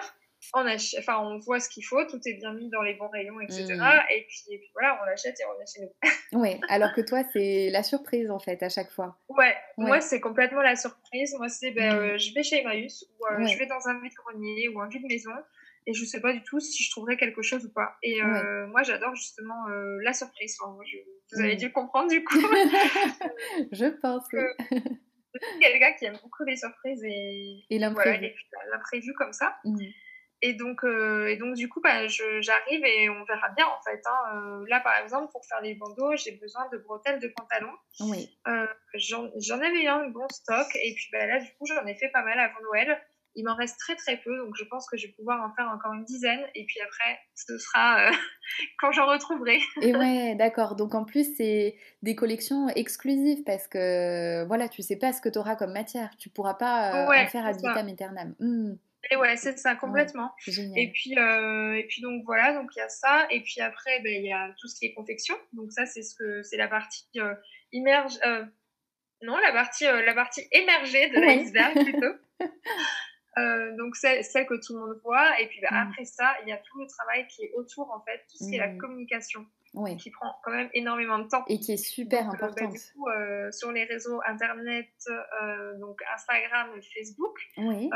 [0.53, 3.07] on achète, enfin on voit ce qu'il faut tout est bien mis dans les bons
[3.07, 4.11] rayons etc mmh.
[4.11, 5.91] et, puis, voilà on l'achète et on est chez nous.
[6.41, 9.17] Oui alors que toi c'est la surprise en fait à chaque fois.
[9.29, 11.35] Ouais, moi c'est complètement la surprise.
[11.37, 11.99] Moi c'est ben, mmh.
[11.99, 15.31] euh, je vais chez Emmaüs ou euh, je vais dans un vide-grenier ou un vide-maison
[15.85, 17.97] et je sais pas du tout si je trouverais quelque chose ou pas.
[18.03, 20.57] Et euh, moi, j'adore justement euh, la surprise.
[20.61, 22.39] vous avez dû comprendre du coup.
[23.71, 24.27] je pense.
[24.29, 24.37] Que,
[24.71, 28.33] je suis quelqu'un qui aime beaucoup les surprises et, et l'imprévu.
[28.51, 28.81] Voilà,
[29.17, 29.57] comme ça.
[29.65, 29.85] Mm.
[30.45, 34.01] Et donc, euh, et donc, du coup, bah, j'arrive et on verra bien en fait.
[34.05, 34.63] Hein.
[34.67, 37.71] là, par exemple, pour faire les bandeaux, j'ai besoin de bretelles de pantalon.
[38.01, 38.37] Oui.
[38.95, 42.23] j'en avais un bon stock et puis bah, là, du coup, j'en ai fait pas
[42.23, 43.01] mal avant Noël.
[43.35, 45.67] Il m'en reste très très peu, donc je pense que je vais pouvoir en faire
[45.69, 46.41] encore une dizaine.
[46.53, 48.11] Et puis après, ce sera euh,
[48.79, 49.59] quand j'en retrouverai.
[49.81, 50.75] et ouais, d'accord.
[50.75, 55.29] Donc en plus, c'est des collections exclusives parce que voilà, tu sais pas ce que
[55.29, 56.15] tu auras comme matière.
[56.17, 58.35] Tu pourras pas euh, en faire ad vitam aeternam.
[58.39, 58.73] Mmh.
[59.11, 60.31] Et ouais, c'est ça, complètement.
[60.47, 63.27] et, puis, euh, et puis donc voilà, donc il y a ça.
[63.31, 65.35] Et puis après, ben, il y a tout ce qui est confection.
[65.51, 67.05] Donc ça, c'est ce que c'est la partie
[67.73, 68.13] immerge.
[69.21, 72.13] non, la partie, la partie émergée de l'iceberg plutôt.
[73.77, 75.39] donc c'est celle que tout le monde voit.
[75.39, 75.87] Et puis bah, mm.
[75.89, 78.49] après ça, il y a tout le travail qui est autour, en fait, tout ce
[78.49, 78.77] qui est la mm.
[78.77, 79.45] communication.
[79.97, 81.43] qui prend quand même énormément de temps.
[81.47, 82.73] Et qui est super bah, importante.
[82.73, 83.07] du coup,
[83.51, 84.89] sur les réseaux Internet,
[85.79, 87.89] donc Instagram Facebook, oui.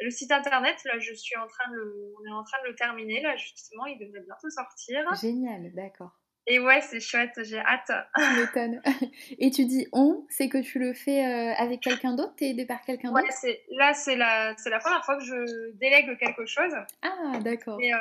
[0.00, 2.68] le site Internet, là, je suis en train de le, on est en train de
[2.68, 5.14] le terminer, là, justement, il devrait bientôt sortir.
[5.20, 6.12] Génial, d'accord.
[6.50, 7.92] Et ouais, c'est chouette, j'ai hâte.
[9.38, 12.64] Et tu dis on, c'est que tu le fais euh, avec quelqu'un d'autre T'es aidé
[12.64, 13.28] par quelqu'un d'autre?
[13.76, 16.72] là, c'est la, la première fois que je délègue quelque chose.
[17.02, 17.78] Ah, d'accord.
[17.82, 17.98] Et euh,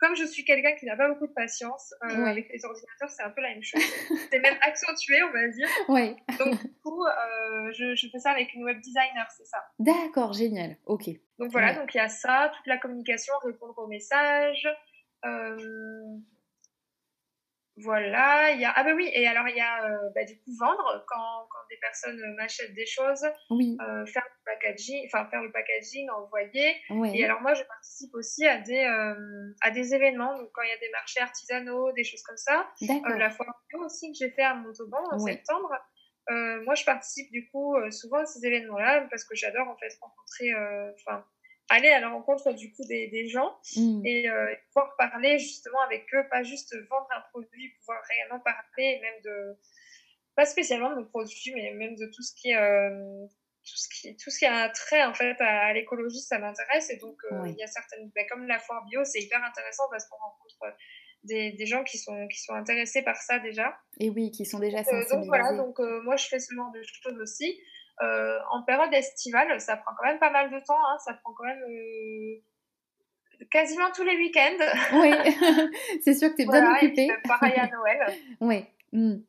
[0.00, 3.22] comme je suis quelqu'un qui n'a pas beaucoup de patience, euh, avec les ordinateurs, c'est
[3.22, 3.80] un peu la même chose.
[4.30, 5.68] c'est même accentué, on va dire.
[5.88, 6.16] Ouais.
[6.40, 7.04] Donc, du coup,
[7.74, 9.58] je, je, fais ça avec une web designer, c'est ça.
[9.78, 10.76] D'accord, génial.
[10.86, 11.10] Ok.
[11.38, 14.68] Donc voilà, donc il y a ça, toute la communication, répondre aux messages.
[17.76, 20.38] Voilà, il y a ah bah oui et alors il y a euh, bah, du
[20.38, 23.76] coup vendre quand, quand des personnes m'achètent des choses, oui.
[23.80, 26.76] euh, faire le packaging, enfin faire le packaging, envoyer.
[27.12, 30.68] Et alors moi je participe aussi à des euh, à des événements donc quand il
[30.68, 32.70] y a des marchés artisanaux, des choses comme ça.
[32.82, 33.52] Euh, la foire
[33.84, 35.72] aussi que j'ai fait à Montauban en septembre.
[36.28, 40.54] moi je participe du coup souvent à ces événements-là parce que j'adore en fait rencontrer
[40.94, 41.24] enfin
[41.68, 44.04] aller à la rencontre du coup des, des gens mm.
[44.04, 49.00] et euh, pouvoir parler justement avec eux, pas juste vendre un produit, pouvoir réellement parler,
[49.00, 49.58] même de,
[50.36, 53.26] pas spécialement de nos produits, mais même de tout ce qui est, euh,
[53.64, 56.96] tout ce qui, tout ce qui a trait en fait à, l'écologie, ça m'intéresse et
[56.96, 60.06] donc euh, il y a certaines, ben, comme la foire bio, c'est hyper intéressant parce
[60.06, 60.76] qu'on rencontre
[61.22, 63.74] des, des, gens qui sont, qui sont intéressés par ça déjà.
[63.98, 65.16] Et oui, qui sont déjà sensibilisés.
[65.16, 67.58] donc voilà, donc moi je fais ce genre de choses aussi.
[68.02, 70.74] Euh, en période estivale, ça prend quand même pas mal de temps.
[70.74, 74.64] Hein, ça prend quand même euh, quasiment tous les week-ends.
[74.94, 75.12] Oui,
[76.04, 77.08] c'est sûr que tu es bien occupée.
[77.28, 78.14] Pareil à Noël.
[78.40, 78.64] oui.
[78.92, 79.22] Hmm.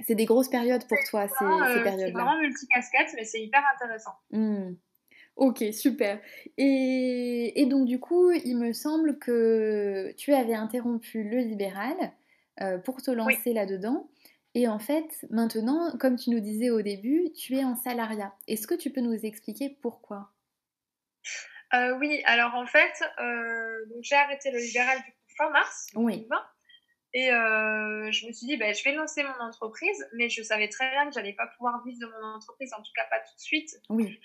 [0.00, 2.06] C'est des grosses périodes pour toi, ces, euh, périodes-là.
[2.06, 4.12] C'est vraiment multicasquette, mais c'est hyper intéressant.
[4.30, 4.74] Hmm.
[5.36, 6.20] Ok, super.
[6.58, 11.94] Et, et, donc, du coup, il me semble que tu avais interrompu le libéral
[12.84, 14.10] pour te lancer là-dedans.
[14.54, 18.34] Et en fait, maintenant, comme tu nous disais au début, tu es en salariat.
[18.48, 20.30] Est-ce que tu peux nous expliquer pourquoi?
[21.74, 26.36] Euh, Oui, alors en fait, euh, j'ai arrêté le libéral du coup fin mars 2020.
[27.14, 30.68] Et euh, je me suis dit, ben, je vais lancer mon entreprise, mais je savais
[30.68, 33.34] très bien que j'allais pas pouvoir vivre de mon entreprise, en tout cas pas tout
[33.34, 33.80] de suite.
[33.90, 34.18] Oui.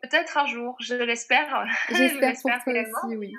[0.00, 1.64] Peut-être un jour, je l'espère.
[1.88, 3.34] J'espère pour toi aussi, oui.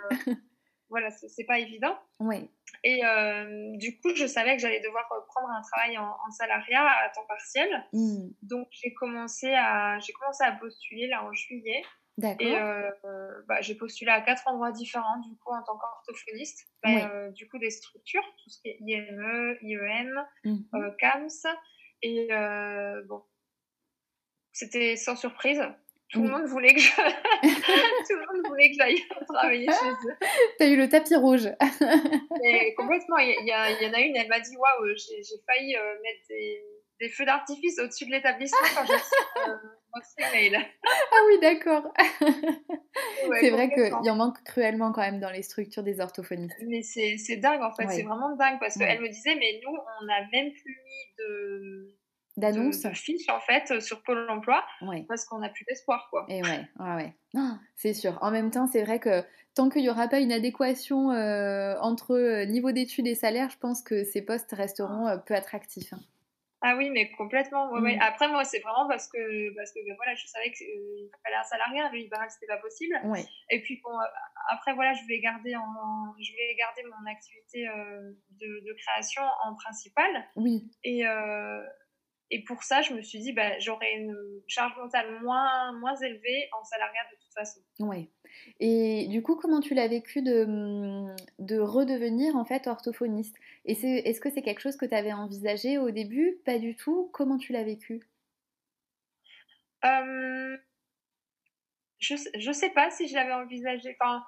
[0.90, 1.98] voilà, c'est pas évident.
[2.20, 2.50] Oui.
[2.84, 7.10] Et euh, du coup, je savais que j'allais devoir prendre un travail en, salariat à
[7.10, 7.70] temps partiel.
[7.94, 8.30] Hmm.
[8.42, 11.82] Donc, j'ai commencé, à, commencé à postuler là en juillet.
[12.18, 12.46] D'accord.
[12.46, 12.92] Et euh,
[13.48, 16.68] bah, j'ai postulé à quatre endroits différents, du coup, en tant qu'orthophoniste.
[16.84, 20.96] Bah, euh, du coup, des structures, tout ce qui est IME, IEM, mhm.
[21.00, 21.48] CAMS.
[22.02, 22.28] Et
[23.08, 23.24] bon,
[24.52, 25.62] c'était sans surprise.
[26.14, 26.92] Tout le monde voulait que je...
[26.92, 30.16] tout le monde voulait que j'aille travailler chez eux.
[30.60, 31.48] T'as eu le tapis rouge.
[32.46, 33.18] Et complètement.
[33.18, 36.64] Il y, y, en a une, elle m'a dit waouh, j'ai failli euh, mettre des,
[37.02, 40.60] des feux d'artifice au-dessus de l'établissement quand j'ai reçu euh, mail.
[40.84, 41.92] Ah oui, d'accord.
[43.40, 46.56] c'est vrai qu'il y en manque cruellement quand même dans les structures des orthophonistes.
[46.68, 50.06] Mais c'est dingue en fait, c'est vraiment dingue parce qu'elle me disait, mais nous, on
[50.06, 51.96] n'a même plus mis de
[52.38, 54.64] d'annonces de, fiches en fait euh, sur Pôle Emploi
[55.08, 56.26] parce qu'on n'a plus d'espoir quoi.
[56.30, 57.42] Et ouais, ouais, ouais.
[57.76, 58.18] c'est sûr.
[58.22, 59.24] En même temps, c'est vrai que
[59.56, 63.58] tant qu'il n'y aura pas une adéquation euh, entre euh, niveau d'études et salaire, je
[63.58, 65.94] pense que ces postes resteront peu attractifs.
[65.94, 66.00] Hein.
[66.66, 67.70] Ah oui, mais complètement.
[67.74, 68.02] Ouais, mm.
[68.02, 71.44] Après, moi, c'est vraiment parce que, parce que ben, voilà, je savais qu'il fallait un
[71.44, 72.96] salarié, le libéral, c'était pas possible.
[73.50, 73.92] Et puis, bon,
[74.50, 77.68] après, voilà, je voulais garder, en, je voulais garder mon activité
[78.40, 80.08] de, de, création en principal.
[80.38, 80.72] Oui.
[80.86, 81.04] Et,
[82.34, 84.18] et pour ça, je me suis dit, bah, j'aurais une
[84.48, 87.60] charge mentale moins, moins élevée en salariat de toute façon.
[87.80, 88.10] Oui.
[88.60, 93.36] Et du coup, comment tu l'as vécu de, de redevenir en fait orthophoniste?
[93.66, 96.40] Et est-ce que c'est quelque chose que tu avais envisagé au début?
[96.44, 97.12] Pas du tout?
[97.14, 98.02] Comment tu l'as vécu?
[99.86, 100.58] Euh,
[102.00, 103.96] Je ne sais pas si je l'avais envisagé.
[104.02, 104.26] Enfin,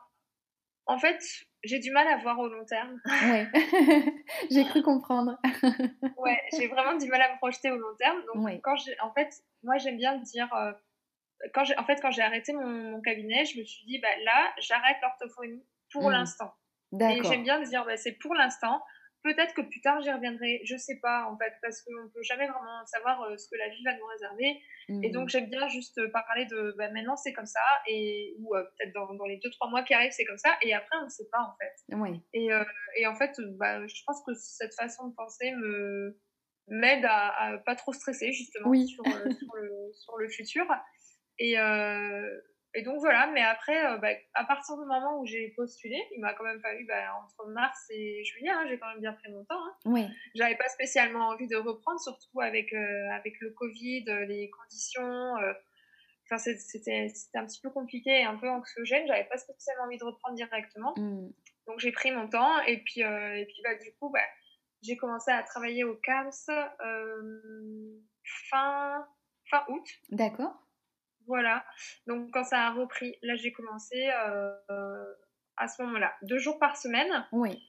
[0.85, 1.23] en fait,
[1.66, 2.99] j'ai du mal à voir au long terme.
[3.05, 3.47] Ouais,
[4.51, 5.38] j'ai cru comprendre.
[6.18, 8.22] ouais, j'ai vraiment du mal à me projeter au long terme.
[8.34, 9.30] Donc, quand j'ai, en fait,
[9.63, 10.72] moi, j'aime bien dire, euh,
[11.53, 14.53] quand j'ai, en fait, quand j'ai arrêté mon, cabinet, je me suis dit, bah, là,
[14.59, 16.11] j'arrête l'orthophonie pour mmh.
[16.11, 16.53] l'instant.
[16.99, 18.82] Et j'aime bien dire, bah, c'est pour l'instant.
[19.26, 22.21] Peut-être que plus tard j'y reviendrai, je sais pas en fait, parce qu'on ne peut
[22.21, 24.61] jamais vraiment savoir euh, ce que la vie va nous réserver.
[25.01, 25.30] Et donc mmh.
[25.30, 29.11] j'aime bien juste parler de bah, maintenant c'est comme ça, et ou euh, peut-être dans,
[29.15, 31.39] dans, les 2-3 mois qui arrivent c'est comme ça, et après on ne sait pas
[31.39, 31.95] en fait.
[31.95, 32.21] Oui.
[32.34, 32.63] Et, euh,
[32.97, 36.19] et en fait, bah, je pense que cette façon de penser me
[36.67, 40.67] m'aide à, à, pas trop stresser justement sur, sur, le, sur, le, futur.
[41.39, 41.57] Et,
[42.76, 46.19] et donc voilà, mais après, euh, bah, à partir du moment où j'ai postulé, il
[46.19, 49.32] m'a quand même fallu bah, entre mars et juillet, hein, j'ai quand même bien pris
[49.32, 49.65] mon temps.
[49.65, 49.76] Hein.
[49.86, 50.05] Oui.
[50.36, 55.36] J'avais pas spécialement envie de reprendre, surtout avec, euh, avec le Covid, euh, les conditions.
[56.26, 59.07] Enfin, c'était un petit peu compliqué et un peu anxiogène.
[59.07, 60.93] J'avais pas spécialement envie de reprendre directement.
[60.97, 61.30] Mm.
[61.67, 64.19] Donc j'ai pris mon temps et puis, et puis bah, du coup, bah,
[64.82, 66.32] j'ai commencé à travailler au CAMS
[68.49, 69.07] fin,
[69.49, 69.88] fin août.
[70.09, 70.64] D'accord.
[71.28, 71.65] Voilà.
[72.07, 75.05] Donc quand ça a repris, là j'ai commencé euh,
[75.57, 77.26] à ce moment-là, deux jours par semaine.
[77.32, 77.61] Oui.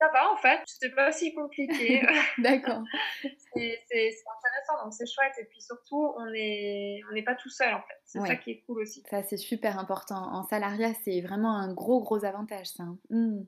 [0.00, 2.02] Ça va en fait, c'était pas si compliqué.
[2.38, 2.82] D'accord.
[3.22, 5.34] c'est intéressant, donc c'est chouette.
[5.38, 8.00] Et puis surtout, on n'est on pas tout seul en fait.
[8.04, 9.04] C'est ça qui est cool aussi.
[9.08, 10.16] Ça c'est super important.
[10.32, 12.84] En salariat, c'est vraiment un gros gros avantage ça.
[13.10, 13.42] Mmh.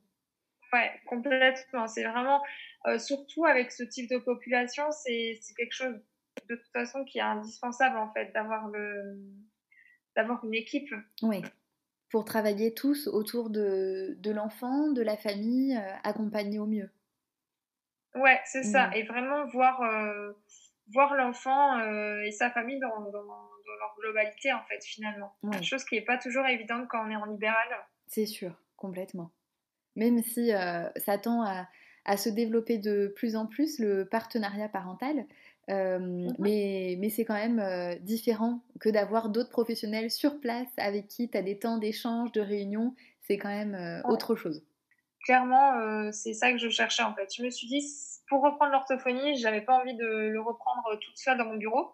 [0.74, 1.86] Ouais, complètement.
[1.86, 2.42] C'est vraiment,
[2.86, 5.94] euh, surtout avec ce type de population, c'est quelque chose
[6.48, 9.18] de toute façon qui est indispensable en fait d'avoir le
[10.14, 10.92] d'avoir une équipe.
[11.22, 11.42] Oui.
[12.10, 16.90] Pour travailler tous autour de, de l'enfant, de la famille, euh, accompagner au mieux.
[18.14, 18.94] Ouais, c'est ça.
[18.94, 20.32] Et vraiment voir, euh,
[20.92, 25.34] voir l'enfant euh, et sa famille dans, dans, leur globalité, en fait, finalement.
[25.42, 25.60] Ouais.
[25.62, 27.66] Chose qui n'est pas toujours évidente quand on est en libéral.
[28.06, 29.32] C'est sûr, complètement.
[29.96, 31.66] Même si ça tend à,
[32.04, 35.26] à, se développer de plus en plus, le partenariat parental,
[35.68, 41.30] Mmh mais, mais c'est quand même différent que d'avoir d'autres professionnels sur place avec qui
[41.30, 42.94] tu as des temps d'échange, de réunion.
[43.22, 44.62] C'est quand même autre chose.
[45.24, 47.34] Clairement, c'est ça que je cherchais en fait.
[47.34, 47.82] Je me suis dit,
[48.28, 51.92] pour reprendre l'orthophonie, j'avais pas envie de le reprendre toute seule dans mon bureau,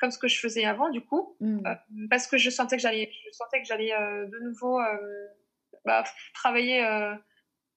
[0.00, 1.62] comme ce que je faisais avant du coup, mmh.
[2.10, 4.80] parce que je sentais que j'allais, je sentais que j'allais de nouveau
[5.84, 6.02] bah,
[6.34, 6.84] travailler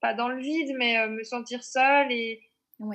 [0.02, 2.41] pas dans le vide, mais me sentir seule et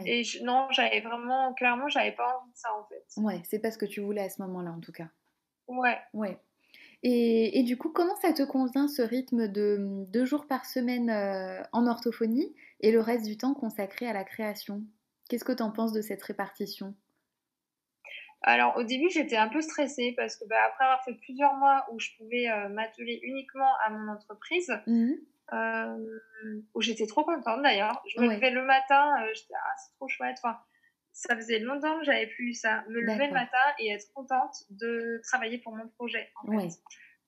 [0.04, 3.04] et non, j'avais vraiment, clairement, j'avais pas envie de ça en fait.
[3.16, 5.08] Ouais, c'est pas ce que tu voulais à ce moment-là en tout cas.
[5.68, 5.98] Ouais.
[6.12, 6.38] Ouais.
[7.02, 11.08] Et, et, du coup, comment ça te convient ce rythme de deux jours par semaine
[11.08, 14.82] euh, en orthophonie et le reste du temps consacré à la création?
[15.28, 16.94] Qu'est-ce que tu en penses de cette répartition?
[18.42, 21.84] Alors au début j'étais un peu stressée parce que bah, après avoir fait plusieurs mois
[21.92, 25.12] où je pouvais euh, m'atteler uniquement à mon entreprise, mmh
[26.74, 28.02] où j'étais trop contente d'ailleurs.
[28.08, 30.36] Je me levais le matin, euh, j'étais ah, c'est trop chouette.
[30.42, 30.58] Enfin,
[31.12, 32.84] ça faisait longtemps que j'avais plus eu ça.
[32.88, 36.30] Me lever le matin et être contente de travailler pour mon projet.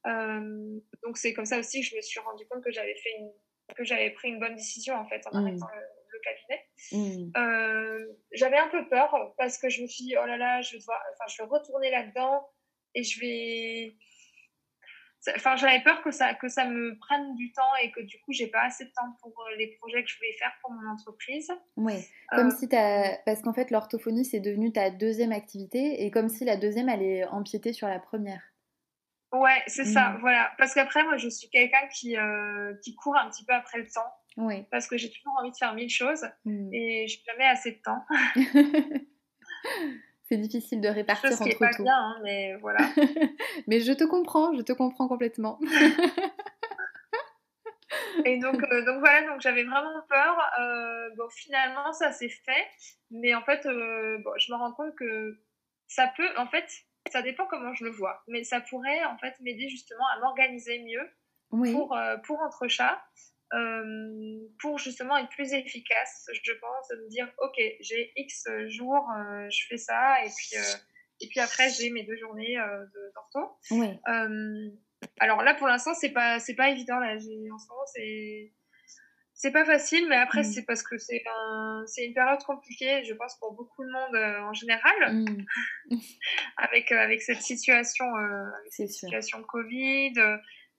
[0.05, 3.13] Euh, donc c'est comme ça aussi que je me suis rendu compte que j'avais fait
[3.19, 3.31] une,
[3.77, 5.45] que j'avais pris une bonne décision en fait en mmh.
[5.45, 5.83] arrêtant le,
[6.23, 6.65] cabinet.
[6.93, 8.15] Mmh.
[8.33, 10.79] j'avais un peu peur parce que je me suis dit oh là là je vais
[10.79, 12.49] enfin je vais retourner là-dedans
[12.95, 13.97] et je vais
[15.37, 18.33] Enfin, j'avais peur que ça, que ça me prenne du temps et que du coup,
[18.33, 20.91] j'ai pas assez de temps pour euh, les projets que je voulais faire pour mon
[20.91, 21.51] entreprise.
[21.77, 21.95] Oui,
[22.31, 23.19] comme euh, si tu as.
[23.25, 27.25] Parce qu'en fait, l'orthophonie, c'est devenu ta deuxième activité et comme si la deuxième allait
[27.27, 28.43] empiéter sur la première.
[29.33, 30.21] Ouais, c'est ça, mm.
[30.21, 30.53] voilà.
[30.59, 33.87] Parce qu'après, moi, je suis quelqu'un qui, euh, qui court un petit peu après le
[33.87, 34.13] temps.
[34.37, 34.67] Oui.
[34.71, 36.75] Parce que j'ai toujours envie de faire mille choses mm.
[36.75, 38.05] et j'ai jamais assez de temps.
[40.33, 42.79] c'est difficile de répartir Chose entre qui est pas bien, hein, mais voilà.
[43.67, 45.61] mais je te comprends, je te comprends complètement.
[48.25, 50.41] Et donc, euh, donc voilà, donc j'avais vraiment peur.
[50.59, 52.67] Euh, bon, finalement, ça s'est fait,
[53.11, 55.39] mais en fait, euh, bon, je me rends compte que
[55.87, 56.65] ça peut, en fait,
[57.11, 60.79] ça dépend comment je le vois, mais ça pourrait en fait m'aider justement à m'organiser
[60.79, 61.11] mieux
[61.51, 63.05] pour pour Entrechat
[63.55, 69.07] euh, pour justement être plus efficace, je pense, de me dire, ok, j'ai X jours,
[69.19, 70.77] euh, je fais ça, et puis, euh,
[71.21, 72.57] et puis après, j'ai mes deux journées
[73.15, 73.59] d'ortho.
[73.73, 73.89] Oui.
[75.21, 78.53] alors là, pour l'instant, c'est pas, c'est pas évident, là, en ce moment, c'est
[79.35, 80.45] c'est pas facile, mais après, mm.
[80.45, 84.17] c'est parce que c'est un, une période compliquée, je pense, pour beaucoup de monde
[84.49, 85.45] en général, mm.
[86.57, 90.15] avec, avec cette situation, avec cette situation Covid,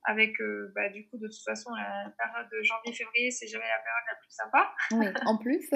[0.06, 3.80] avec euh, bah, du coup de toute façon la période de janvier-février c'est jamais la
[3.80, 4.74] période la plus sympa.
[4.92, 5.70] Oui, en plus.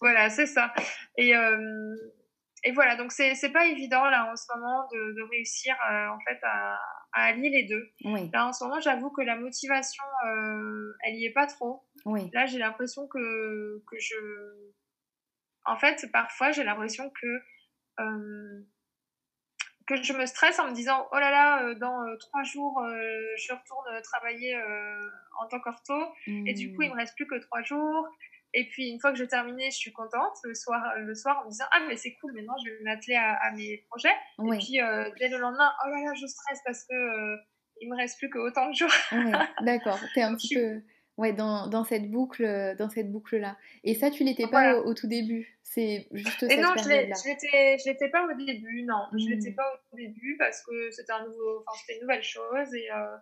[0.00, 0.72] voilà, c'est ça.
[1.16, 1.96] Et, euh,
[2.64, 6.18] et voilà, donc c'est pas évident là en ce moment de, de réussir euh, en
[6.20, 6.78] fait à,
[7.12, 7.92] à, allier les deux.
[8.04, 8.30] Oui.
[8.32, 10.04] Là en ce moment j'avoue que la motivation
[11.02, 11.84] elle y est pas trop.
[12.04, 12.30] Oui.
[12.32, 14.16] Là j'ai l'impression que, que je...
[15.64, 17.40] En fait parfois j'ai l'impression que
[19.86, 22.80] que je me stresse en me disant oh là là euh, dans euh, trois jours
[22.80, 24.56] euh, je retourne travailler
[25.40, 25.94] en tant qu'ortho.
[26.26, 28.08] Et du coup il me reste plus que trois jours.
[28.56, 31.44] Et puis une fois que j'ai terminé je suis contente le soir le soir en
[31.46, 34.14] me disant ah mais c'est cool maintenant je vais m'atteler à, mes projets.
[34.38, 34.78] Et puis
[35.18, 37.36] dès le lendemain oh là là je stresse parce que
[37.80, 38.92] il me reste plus que autant de jours.
[39.60, 39.98] D'accord.
[40.14, 40.80] T'es un petit peu
[41.16, 43.56] Ouais, dans, dans, cette boucle, dans cette boucle-là.
[43.84, 45.58] Et ça, tu l'étais pas au, tout début.
[45.62, 46.88] C'est juste Et non, je
[47.88, 48.82] l'étais pas au début.
[48.82, 49.54] Non, je l'étais mmh.
[49.54, 53.16] pas au début parce que c'était un nouveau, enfin, c'était une nouvelle chose et, euh,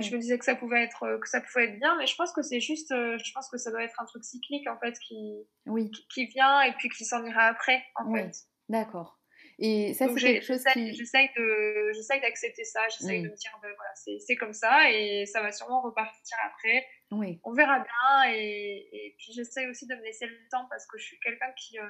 [0.00, 1.96] je me disais que ça pouvait être, que ça pouvait être bien.
[1.98, 4.24] Mais je pense que c'est juste, euh, je pense que ça doit être un truc
[4.24, 5.90] cyclique en fait qui, oui.
[6.12, 8.20] qui, vient et puis qui s'en ira après en oui.
[8.20, 8.36] fait.
[8.68, 9.15] D'accord.
[9.58, 10.94] Et ça, c'est quelque chose qui...
[10.94, 15.52] J'essaye d'accepter ça, j'essaye de me dire, ben, voilà, c'est comme ça et ça va
[15.52, 16.86] sûrement repartir après.
[17.10, 17.40] Oui.
[17.44, 20.98] On verra bien et, et puis j'essaye aussi de me laisser le temps parce que
[20.98, 21.88] je suis quelqu'un qui, euh,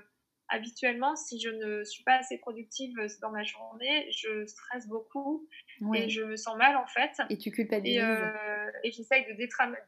[0.49, 5.49] habituellement, si je ne suis pas assez productive dans ma journée, je stresse beaucoup
[5.95, 7.11] et je me sens mal en fait.
[7.31, 7.99] Et tu culpabilises.
[7.99, 9.33] Et, euh, et j'essaye de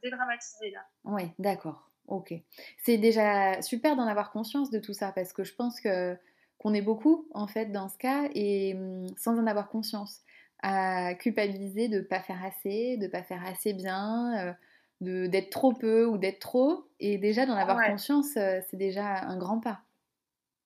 [0.03, 0.85] dédramatiser là.
[1.05, 1.91] Oui, d'accord.
[2.09, 2.33] Ok.
[2.79, 6.17] C'est déjà super d'en avoir conscience de tout ça parce que je pense que
[6.59, 10.23] qu'on est beaucoup en fait dans ce cas et hum, sans en avoir conscience
[10.63, 14.55] à culpabiliser de pas faire assez, de pas faire assez bien,
[15.01, 19.21] euh, d'être trop peu ou d'être trop et déjà d'en avoir conscience euh, c'est déjà
[19.23, 19.81] un grand pas.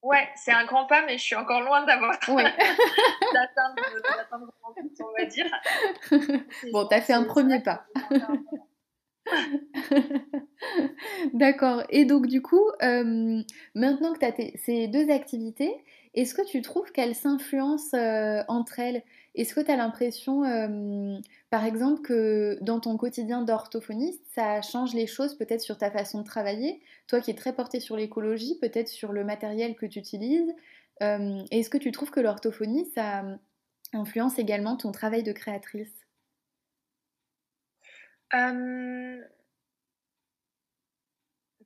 [0.03, 2.43] Ouais, c'est un grand pas, mais je suis encore loin d'avoir ouais.
[3.33, 3.77] d'atteindre
[4.65, 5.47] on va dire.
[6.73, 7.87] Bon, t'as fait un premier pas.
[11.35, 11.83] D'accord.
[11.91, 13.43] Et donc, du coup, euh,
[13.75, 15.73] maintenant que tu as ces deux activités,
[16.15, 19.03] est-ce que tu trouves qu'elles s'influencent euh, entre elles?
[19.35, 21.17] Est-ce que tu as l'impression, euh,
[21.51, 26.19] par exemple, que dans ton quotidien d'orthophoniste, ça change les choses peut-être sur ta façon
[26.21, 26.83] de travailler?
[27.07, 30.53] Toi qui es très porté sur l'écologie, peut-être sur le matériel que tu utilises.
[31.01, 33.25] Est-ce que tu trouves que l'orthophonie, ça
[33.93, 36.02] influence également ton travail de créatrice?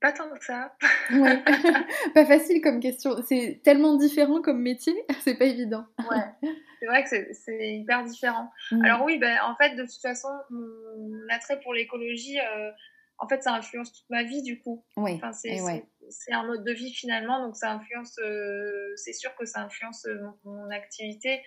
[0.00, 0.76] Pas tant que ça.
[1.10, 1.42] ouais.
[2.14, 3.22] pas facile comme question.
[3.26, 5.84] C'est tellement différent comme métier, c'est pas évident.
[6.10, 6.50] ouais,
[6.80, 8.50] c'est vrai que c'est hyper différent.
[8.70, 8.84] Mmh.
[8.84, 12.70] Alors oui, ben, en fait, de toute façon, mon attrait pour l'écologie, euh,
[13.18, 14.84] en fait, ça influence toute ma vie du coup.
[14.96, 15.12] Oui.
[15.14, 19.62] Enfin, c'est un mode de vie finalement, donc ça influence, euh, c'est sûr que ça
[19.62, 21.42] influence euh, mon, activité.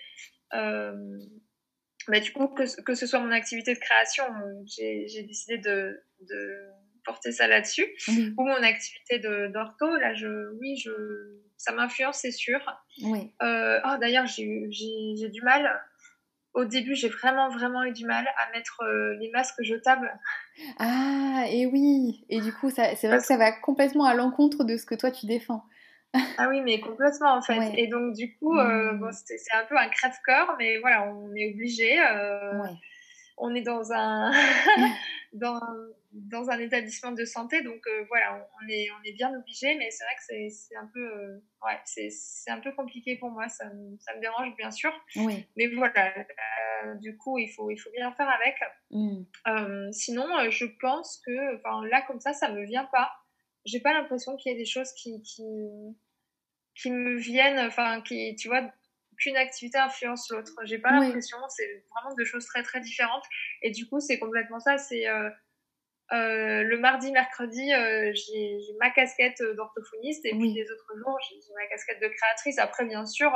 [2.10, 4.24] Mais du coup, que, que, ce soit mon activité de création,
[4.66, 6.70] j'ai décidé de, de
[7.04, 7.86] porter ça là-dessus.
[8.08, 10.90] Ou mon activité d'ortho, là, je, oui, je,
[11.56, 12.60] ça m'influence, c'est sûr.
[13.02, 13.32] Oui.
[13.42, 15.70] Euh, oh, D'ailleurs, j'ai du mal.
[16.52, 20.12] Au début, j'ai vraiment, vraiment eu du mal à mettre euh, les masques jetables.
[20.78, 22.24] Ah, et oui.
[22.28, 25.12] Et du coup, c'est vrai que ça va complètement à l'encontre de ce que toi,
[25.12, 25.62] tu défends.
[26.12, 27.72] Ah oui, mais complètement en fait.
[27.76, 29.12] Et donc du coup, euh, mmh.
[29.12, 32.00] c'est un peu un crève-cœur, mais voilà, on est obligé.
[32.00, 32.62] Euh,
[33.38, 34.30] on est dans un
[35.32, 35.60] dans,
[36.12, 39.90] dans, un établissement de santé, donc euh, voilà, on est on est bien obligé, mais
[39.90, 43.48] c'est vrai que c'est un peu ouais, c'est un peu compliqué pour moi.
[43.48, 43.66] Ça,
[44.00, 44.92] ça me dérange bien sûr.
[45.14, 45.46] Oui.
[45.56, 46.12] Mais voilà,
[47.00, 48.56] du coup, il faut il faut bien faire avec.
[48.90, 49.92] Mmh.
[49.92, 53.12] sinon, je pense que là comme ça, ça me vient pas
[53.64, 55.42] j'ai pas l'impression qu'il y ait des choses qui, qui,
[56.74, 58.70] qui me viennent, enfin, qui, tu vois,
[59.18, 60.52] qu'une activité influence l'autre.
[60.64, 63.24] J'ai pas l'impression, c'est vraiment deux choses très très différentes.
[63.62, 64.78] Et du coup, c'est complètement ça.
[64.78, 65.28] C'est euh,
[66.12, 71.54] euh, le mardi, mercredi, euh, j'ai ma casquette d'orthophoniste et puis les autres jours, j'ai
[71.54, 72.58] ma casquette de créatrice.
[72.58, 73.30] Après, bien sûr,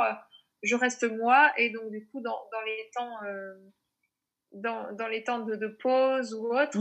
[0.63, 3.19] je reste moi et donc du coup, dans, dans les temps,
[4.53, 6.79] dans, dans, les temps de, de pause ou autre,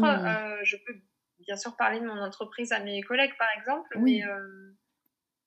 [0.62, 0.94] je peux
[1.40, 4.72] bien sûr parler de mon entreprise à mes collègues, par exemple, mais, euh,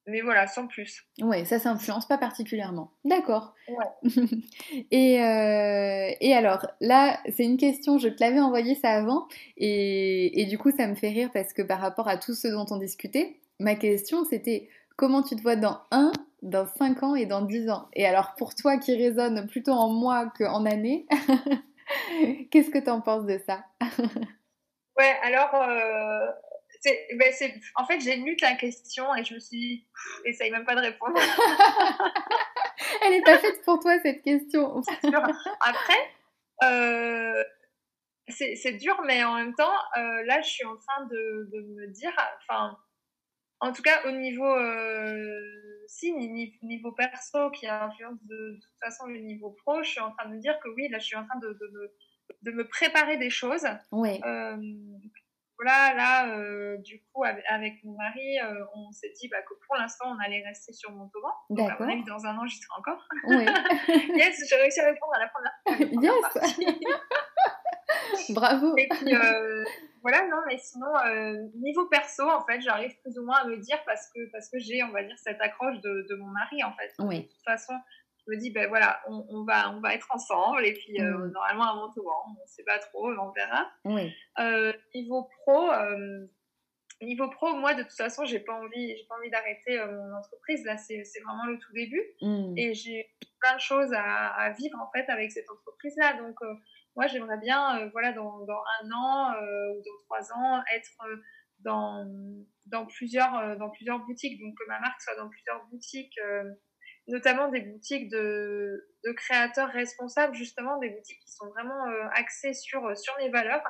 [0.05, 1.05] mais voilà, sans plus.
[1.21, 2.91] Oui, ça s'influence pas particulièrement.
[3.03, 3.53] D'accord.
[3.67, 4.11] Ouais.
[4.91, 9.27] et, euh, et alors, là, c'est une question, je te l'avais envoyé ça avant,
[9.57, 12.47] et, et, du coup, ça me fait rire parce que par rapport à tout ce
[12.47, 16.11] dont on discutait, ma question, c'était comment tu te vois dans 1,
[16.41, 17.87] dans 5 ans et dans 10 ans?
[17.93, 21.05] Et alors, pour toi qui résonne plutôt en mois qu'en années,
[22.51, 23.65] qu'est-ce que tu en penses de ça?
[24.97, 26.27] Ouais, alors, euh,
[27.15, 27.33] ben
[27.75, 29.87] en fait, j'ai lu ta question et je me suis dit,
[30.25, 31.17] essaye même pas de répondre.
[33.03, 34.81] Elle est pas faite pour toi, cette question.
[35.61, 36.13] Après,
[36.63, 37.43] euh,
[38.29, 41.87] c'est dur, mais en même temps, euh, là, je suis en train de, de me
[41.87, 42.77] dire, enfin,
[43.59, 45.39] en tout cas, au niveau, euh,
[45.87, 46.13] si,
[46.61, 50.29] niveau perso qui influence de, de, toute façon le niveau pro, je suis en train
[50.29, 51.93] de me dire que oui, là, je suis en train de, de
[52.41, 53.67] de me préparer des choses.
[53.91, 54.21] Oui.
[54.25, 54.57] Euh,
[55.59, 59.75] voilà, là, euh, du coup, avec, mon mari, euh, on s'est dit bah, que pour
[59.75, 61.33] l'instant, on allait rester sur Montauban.
[61.49, 63.07] Donc, à mon avis, dans un an, j'y serai encore.
[63.27, 63.45] Oui.
[64.15, 65.53] yes, j'ai réussi à répondre à la première,
[66.03, 66.69] yes.
[68.29, 68.77] Bravo.
[68.77, 69.13] Et puis,
[70.03, 70.93] voilà, non, mais sinon,
[71.55, 74.59] niveau perso, en fait, j'arrive plus ou moins à me dire parce que, parce que
[74.59, 76.93] j'ai, on va dire, cette accroche de, de mon mari, en fait.
[76.99, 77.21] Oui.
[77.21, 77.73] De toute façon,
[78.29, 81.31] me dis, ben voilà, on, va, on va être ensemble et puis mmh.
[81.31, 83.71] normalement à Montauban, on ne sait pas trop, on verra.
[83.85, 84.13] Oui.
[84.93, 85.71] niveau pro,
[87.01, 90.17] Niveau pro, moi, de toute façon, j'ai pas envie, j'ai pas envie d'arrêter euh, mon
[90.17, 90.65] entreprise.
[90.65, 92.03] Là, c'est vraiment le tout début.
[92.21, 92.57] Mm.
[92.57, 96.13] Et j'ai plein de choses à, à, vivre, en fait, avec cette entreprise-là.
[96.17, 96.53] Donc, euh,
[96.95, 99.33] moi, j'aimerais bien, euh, voilà, dans, dans, un an
[99.75, 100.89] ou dans trois ans, être
[101.59, 102.03] dans,
[102.65, 104.41] dans, plusieurs, dans plusieurs boutiques.
[104.41, 106.19] Donc, que ma marque soit dans plusieurs boutiques
[107.07, 112.53] notamment des boutiques de, de, créateurs responsables, justement, des boutiques qui sont vraiment euh, axées
[112.53, 113.63] sur, euh, sur les valeurs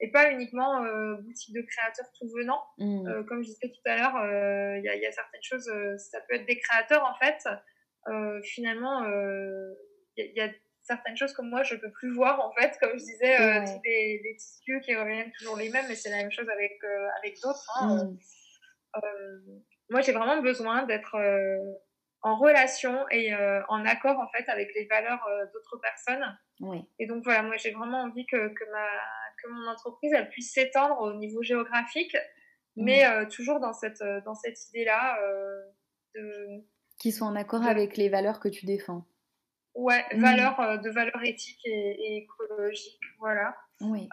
[0.00, 2.62] et pas uniquement euh, boutiques de créateurs tout venant.
[2.78, 3.08] Mmh.
[3.08, 6.36] Euh, comme je disais tout à l'heure, il y, y, a certaines choses, ça peut
[6.36, 7.42] être des créateurs en fait.
[8.44, 9.04] finalement,
[10.16, 10.48] il y, a
[10.82, 14.20] certaines choses comme moi, je peux plus voir en fait, comme je disais, tous les,
[14.22, 16.78] les, tissus qui reviennent toujours les mêmes, mais c'est la même chose avec,
[17.18, 17.68] avec d'autres.
[17.80, 18.04] Hein.
[18.94, 19.62] Mmh.
[19.90, 21.16] moi, j'ai vraiment besoin d'être
[22.26, 26.24] en relation et euh, en accord en fait avec les valeurs euh, d'autres personnes.
[26.98, 28.88] Et donc voilà, moi j'ai vraiment envie que, que, ma,
[29.40, 32.16] que mon entreprise elle puisse s'étendre au niveau géographique,
[32.74, 35.18] mais euh, toujours dans cette, dans cette idée-là
[36.16, 36.64] de...
[36.98, 39.06] Qui soit en accord avec les valeurs que tu défends.
[39.74, 40.20] Ouais, mmh.
[40.20, 43.54] valeurs, de valeurs éthiques et, écologiques, voilà.
[43.82, 44.08] Oui.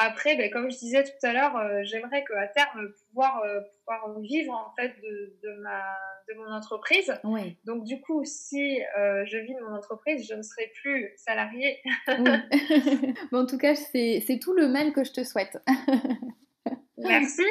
[0.00, 4.20] Après, ben, comme je disais tout à l'heure, euh, j'aimerais qu'à terme pouvoir, euh, pouvoir
[4.20, 5.82] vivre en fait de, de, ma,
[6.28, 7.12] de mon entreprise.
[7.24, 7.56] Oui.
[7.64, 11.78] Donc du coup, si euh, je vis de mon entreprise, je ne serai plus salariée.
[12.06, 12.14] oui.
[13.32, 15.58] en tout cas, c'est tout le mal que je te souhaite.
[16.96, 17.42] Merci.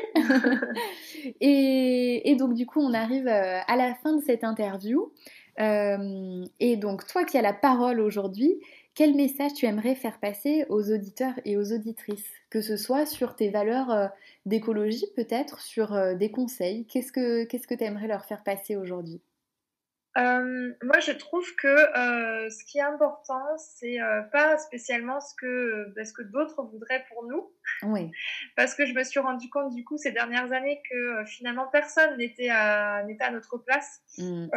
[1.42, 5.12] et, et, donc du coup, on arrive à la fin de cette interview.
[5.58, 8.62] et donc toi qui as la parole aujourd'hui,
[8.98, 12.26] quel message tu aimerais faire passer aux auditeurs et aux auditrices?
[12.50, 14.08] Que ce soit sur tes valeurs euh,
[14.48, 16.88] d'écologie, peut-être, sur euh, des conseils.
[16.88, 19.22] Qu'est-ce que tu aimerais leur faire passer aujourd'hui?
[20.18, 25.36] Euh, moi, je trouve que euh, ce qui est important, c'est euh, pas spécialement ce
[25.36, 27.52] que, bah, ce que d'autres voudraient pour nous.
[27.84, 28.12] Oui.
[28.56, 32.18] Parce que je me suis rendu compte, du coup, ces dernières années, que finalement, personne
[32.18, 34.02] n'était à, n'était à notre place.
[34.18, 34.48] Mmh,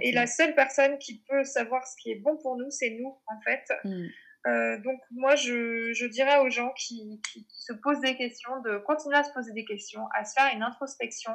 [0.00, 3.18] et la seule personne qui peut savoir ce qui est bon pour nous, c'est nous,
[3.26, 3.72] en fait.
[3.84, 4.82] Mmh.
[4.82, 8.78] donc, moi, je, je, dirais aux gens qui, qui, qui se posent des questions de
[8.78, 11.32] continuer à se poser des questions, à se faire une introspection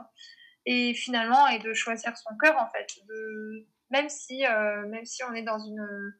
[0.69, 2.87] et finalement et de choisir son cœur en fait.
[3.07, 6.13] De même si euh, même si on est dans une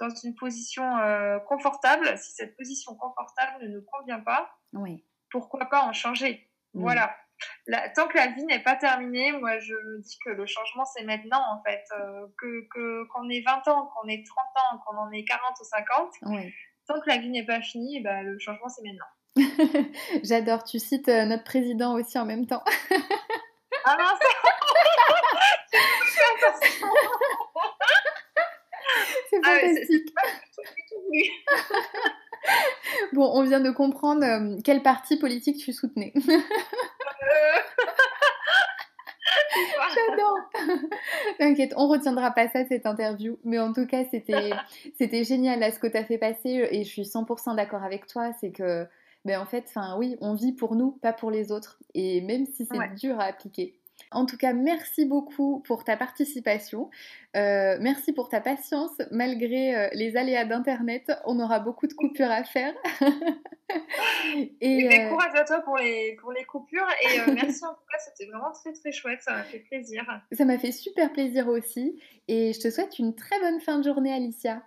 [0.00, 5.04] dans une position euh, confortable si cette position confortable ne nous convient pas oui.
[5.30, 6.48] pourquoi pas en changer?
[6.74, 7.14] Voilà.
[7.94, 11.04] Tant que la vie n'est pas terminée moi je me dis que le changement c'est
[11.04, 11.84] maintenant en fait.
[11.96, 15.64] Euh, que qu'on ait 20 ans qu'on ait 30 ans qu'on en ait 40 ou
[15.64, 16.52] 50 oui.
[16.88, 19.06] tant que la vie n'est pas finie bah, le changement c'est maintenant.
[20.24, 22.64] J'adore, tu cites notre président aussi en même temps.
[23.84, 24.04] Ah non,
[29.30, 30.14] c'est ah fantastique.
[33.12, 36.12] bon, on vient de comprendre euh, quel parti politique tu soutenais.
[39.94, 40.38] J'adore.
[41.38, 44.50] T'inquiète, on retiendra pas ça cette interview, mais en tout cas c'était
[44.96, 48.06] c'était génial là ce que tu as fait passer et je suis 100% d'accord avec
[48.06, 48.86] toi, c'est que
[49.24, 51.78] ben en fait, enfin oui, on vit pour nous, pas pour les autres.
[51.94, 53.78] Et même si c'est dur à appliquer.
[54.10, 56.90] En tout cas, merci beaucoup pour ta participation.
[57.36, 58.90] Euh, merci pour ta patience.
[59.10, 62.74] Malgré euh, les aléas d'Internet, on aura beaucoup de coupures à faire.
[64.60, 66.86] et, euh, courage à toi pour les, pour les coupures.
[67.02, 69.22] Et merci en tout cas, c'était vraiment très très chouette.
[69.22, 70.04] Ça m'a fait plaisir.
[70.32, 71.98] Ça m'a fait super plaisir aussi.
[72.28, 74.62] Et je te souhaite une très bonne fin de journée, Alicia.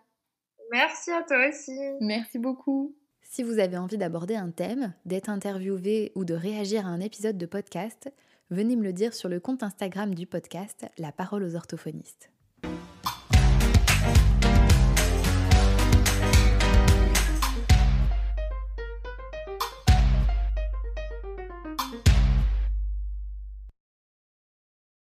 [0.72, 1.78] Merci à toi aussi.
[2.02, 2.96] Merci beaucoup.
[3.36, 7.38] Si vous avez envie d'aborder un thème, d'être interviewé ou de réagir à un épisode
[7.38, 8.10] de podcast,
[8.50, 12.32] venez me le dire sur le compte Instagram du podcast La parole aux orthophonistes.